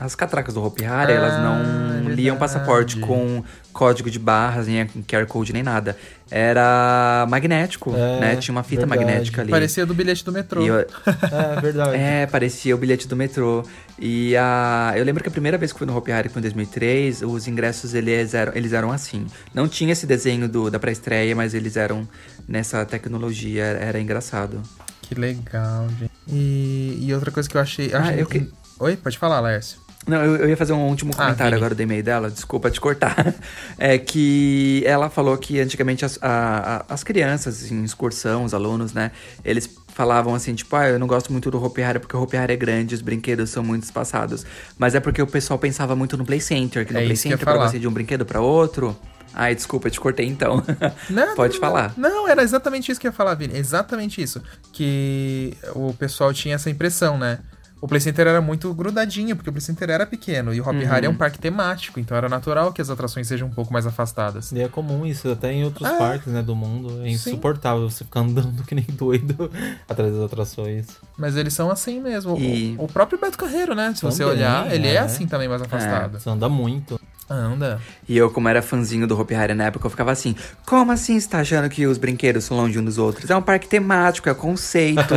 [0.00, 2.38] as catracas do Hopi Hari, Ah, elas é não liam verdade.
[2.38, 5.94] passaporte com código de barras, nem QR Code, nem nada.
[6.30, 8.36] Era magnético, É, né?
[8.36, 9.04] Tinha uma fita verdade.
[9.04, 9.50] magnética ali.
[9.50, 10.62] Parecia do bilhete do metrô.
[10.64, 10.86] Eu-
[11.58, 11.96] É verdade.
[11.96, 13.62] é, parecia o bilhete do metrô.
[13.98, 16.42] E a, eu lembro que a primeira vez que fui no Hopi Hari foi em
[16.44, 19.26] 2003, os ingressos eles eram, eles eram assim.
[19.52, 22.08] Não tinha esse desenho do, da pré-estreia, mas eles eram
[22.48, 24.62] nessa tecnologia, era engraçado.
[25.08, 26.10] Que legal, gente.
[26.28, 27.90] E, e outra coisa que eu achei.
[27.94, 28.46] Ah, achei eu que-
[28.78, 29.78] Oi, pode falar, Lércio.
[30.06, 31.56] Não, eu, eu ia fazer um último Ah, comentário Vini.
[31.56, 33.34] agora do e-mail dela, desculpa te cortar.
[33.78, 38.92] É que ela falou que antigamente as, a- a- as crianças em excursão, os alunos,
[38.92, 39.10] né,
[39.44, 42.36] eles falavam assim, tipo, ah, eu não gosto muito do Hopi Hari porque o Hopi
[42.36, 44.46] Hari é grande, os brinquedos são muito espaçados.
[44.78, 47.38] Mas é porque o pessoal pensava muito no Play Center, que no É Play Center,
[47.38, 48.96] pra você de um brinquedo pra outro.
[49.38, 50.62] Ai, desculpa, eu te cortei então.
[51.08, 51.94] Não, Pode não, falar.
[51.96, 53.56] Não, era exatamente isso que eu ia falar, Vini.
[53.56, 54.42] Exatamente isso.
[54.72, 57.38] Que o pessoal tinha essa impressão, né?
[57.80, 60.52] O Play Center era muito grudadinho, porque o Play Center era pequeno.
[60.52, 60.92] E o Hopi Uhum.
[60.92, 63.86] Hari é um parque temático, então era natural que as atrações sejam um pouco mais
[63.86, 64.50] afastadas.
[64.50, 65.96] E é comum isso, até em outros É.
[65.96, 67.02] parques, né, do mundo.
[67.04, 69.48] É insuportável você ficar andando que nem doido
[69.88, 70.86] atrás das atrações.
[71.16, 72.34] Mas eles são assim mesmo.
[72.34, 73.92] O- E- O, próprio Beto Carreiro, né?
[73.94, 74.94] Se você Também, olhar, ele é.
[74.94, 74.98] é.
[74.98, 76.18] assim também, mais afastado.
[76.18, 77.00] Você anda muito.
[77.30, 77.80] Anda.
[78.08, 81.20] E eu, como era fãzinho do Hopi Hari na época, eu ficava assim: como assim
[81.20, 83.28] você tá achando que os brinquedos são longe um dos outros?
[83.28, 85.14] É um parque temático, é conceito.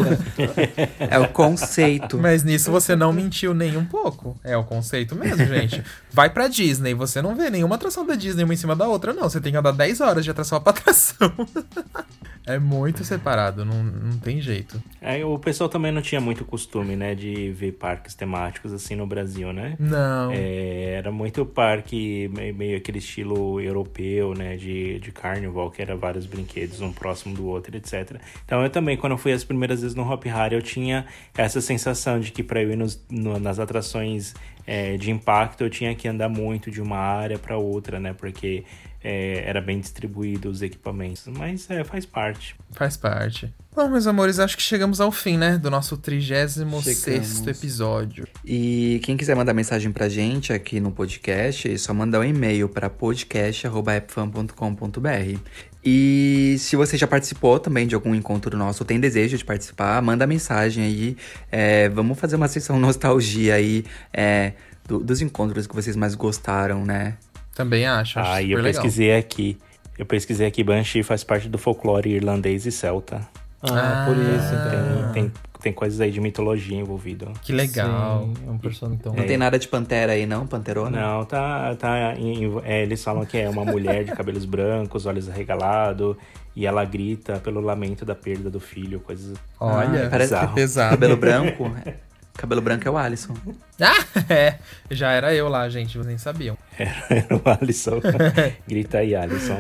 [1.00, 2.18] é o conceito.
[2.18, 4.38] Mas nisso você não mentiu nem um pouco.
[4.44, 5.84] É o conceito mesmo, gente.
[6.12, 9.14] Vai pra Disney, você não vê nenhuma atração da Disney uma em cima da outra,
[9.14, 9.24] não.
[9.24, 11.32] Você tem que andar 10 horas de atração pra atração.
[12.46, 14.82] é muito separado, não, não tem jeito.
[15.02, 19.06] Aí o pessoal também não tinha muito costume, né, de ver parques temáticos assim no
[19.08, 19.76] Brasil, né?
[19.80, 20.32] Não.
[20.32, 25.96] É, era muito parque, me- meio aquele estilo europeu, né, de, de carnival, que era
[25.96, 28.20] vários brinquedos, um próximo do outro, etc.
[28.46, 31.06] Então eu também, quando eu fui as primeiras vezes no Hop Hari, eu tinha
[31.38, 34.34] essa sensação de que para eu ir nos- no- nas atrações
[34.68, 38.64] é, de impacto, eu tinha que andar muito de uma área para outra, né, porque
[39.04, 41.24] é, era bem distribuído os equipamentos.
[41.28, 42.56] Mas é, faz parte.
[42.72, 43.54] Faz parte.
[43.74, 45.58] Bom, meus amores, acho que chegamos ao fim, né?
[45.58, 47.48] Do nosso 36 Chegamos.
[47.48, 48.28] episódio.
[48.46, 52.68] E quem quiser mandar mensagem pra gente aqui no podcast, é só mandar um e-mail
[52.68, 55.40] para podcast.epfan.com.br.
[55.84, 60.00] E se você já participou também de algum encontro nosso, ou tem desejo de participar,
[60.02, 61.18] manda mensagem aí.
[61.52, 63.84] É, vamos fazer uma sessão nostalgia aí
[64.14, 64.54] é,
[64.88, 67.18] do- dos encontros que vocês mais gostaram, né?
[67.64, 68.20] Também acho.
[68.20, 68.82] acho Aí super eu legal.
[68.82, 69.58] pesquisei aqui.
[69.98, 73.22] Eu pesquisei aqui, Banshee faz parte do folclore irlandês e celta.
[73.62, 75.12] Ah, por isso, então.
[75.14, 75.32] Tem, tem,
[75.62, 77.32] tem coisas aí de mitologia envolvido.
[77.44, 78.24] Que legal.
[78.26, 79.14] Sim, é um personagem então.
[79.14, 80.48] Não tem nada de pantera aí, não?
[80.48, 81.00] Panterona?
[81.00, 81.76] Não, tá.
[81.76, 86.16] tá em- é, eles falam que é uma mulher de cabelos brancos, olhos arregalados,
[86.56, 89.38] e ela grita pelo lamento da perda do filho, coisas.
[89.60, 90.56] Olha, Ah, parece que bizarro.
[90.56, 90.90] pesado.
[90.92, 91.72] Cabelo branco?
[92.42, 93.36] Cabelo branco é o Alisson.
[93.84, 94.60] Ah, é.
[94.92, 95.94] Já era eu lá, gente.
[95.94, 96.56] Vocês nem sabiam.
[96.78, 98.00] Era o Alisson.
[98.68, 99.58] Grita aí, Alisson.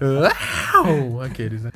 [0.00, 1.20] Uau!
[1.20, 1.72] Aqueles, né?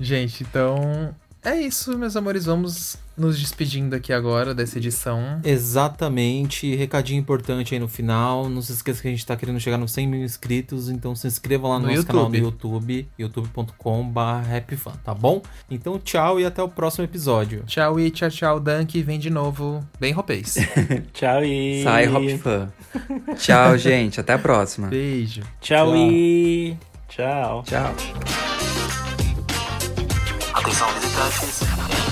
[0.00, 1.14] Gente, então.
[1.44, 2.46] É isso, meus amores.
[2.46, 5.40] Vamos nos despedindo aqui agora dessa edição.
[5.44, 6.74] Exatamente.
[6.74, 8.48] Recadinho importante aí no final.
[8.48, 10.88] Não se esqueça que a gente tá querendo chegar nos 100 mil inscritos.
[10.88, 12.90] Então se inscreva lá no, No nosso canal no YouTube.
[12.94, 15.42] YouTube, youtube.com.br, tá bom?
[15.70, 17.62] Então tchau e até o próximo episódio.
[17.66, 18.60] Tchau e tchau, tchau.
[18.60, 19.84] Dunk vem de novo.
[19.98, 20.54] Bem roupês.
[21.12, 21.82] Tchau e.
[21.82, 22.72] Sai, Hop Fã.
[23.36, 24.20] Tchau, gente.
[24.20, 24.88] Até a próxima.
[24.88, 25.42] Beijo.
[25.60, 25.96] Tchau, Tchau.
[25.96, 26.76] e.
[27.08, 27.62] Tchau.
[27.64, 27.94] Tchau.
[30.54, 31.79] Atenção visitantes,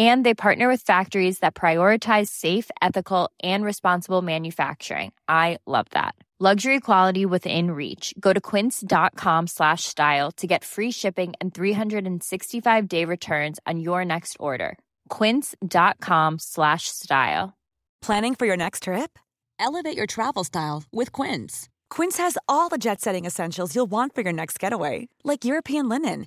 [0.00, 5.12] And they partner with factories that prioritize safe, ethical, and responsible manufacturing.
[5.28, 6.14] I love that.
[6.42, 8.14] Luxury quality within reach.
[8.18, 14.06] Go to quince.com slash style to get free shipping and 365 day returns on your
[14.06, 14.78] next order.
[15.10, 17.52] Quince.com slash style.
[18.00, 19.18] Planning for your next trip?
[19.58, 21.68] Elevate your travel style with Quince.
[21.90, 25.90] Quince has all the jet setting essentials you'll want for your next getaway, like European
[25.90, 26.26] linen,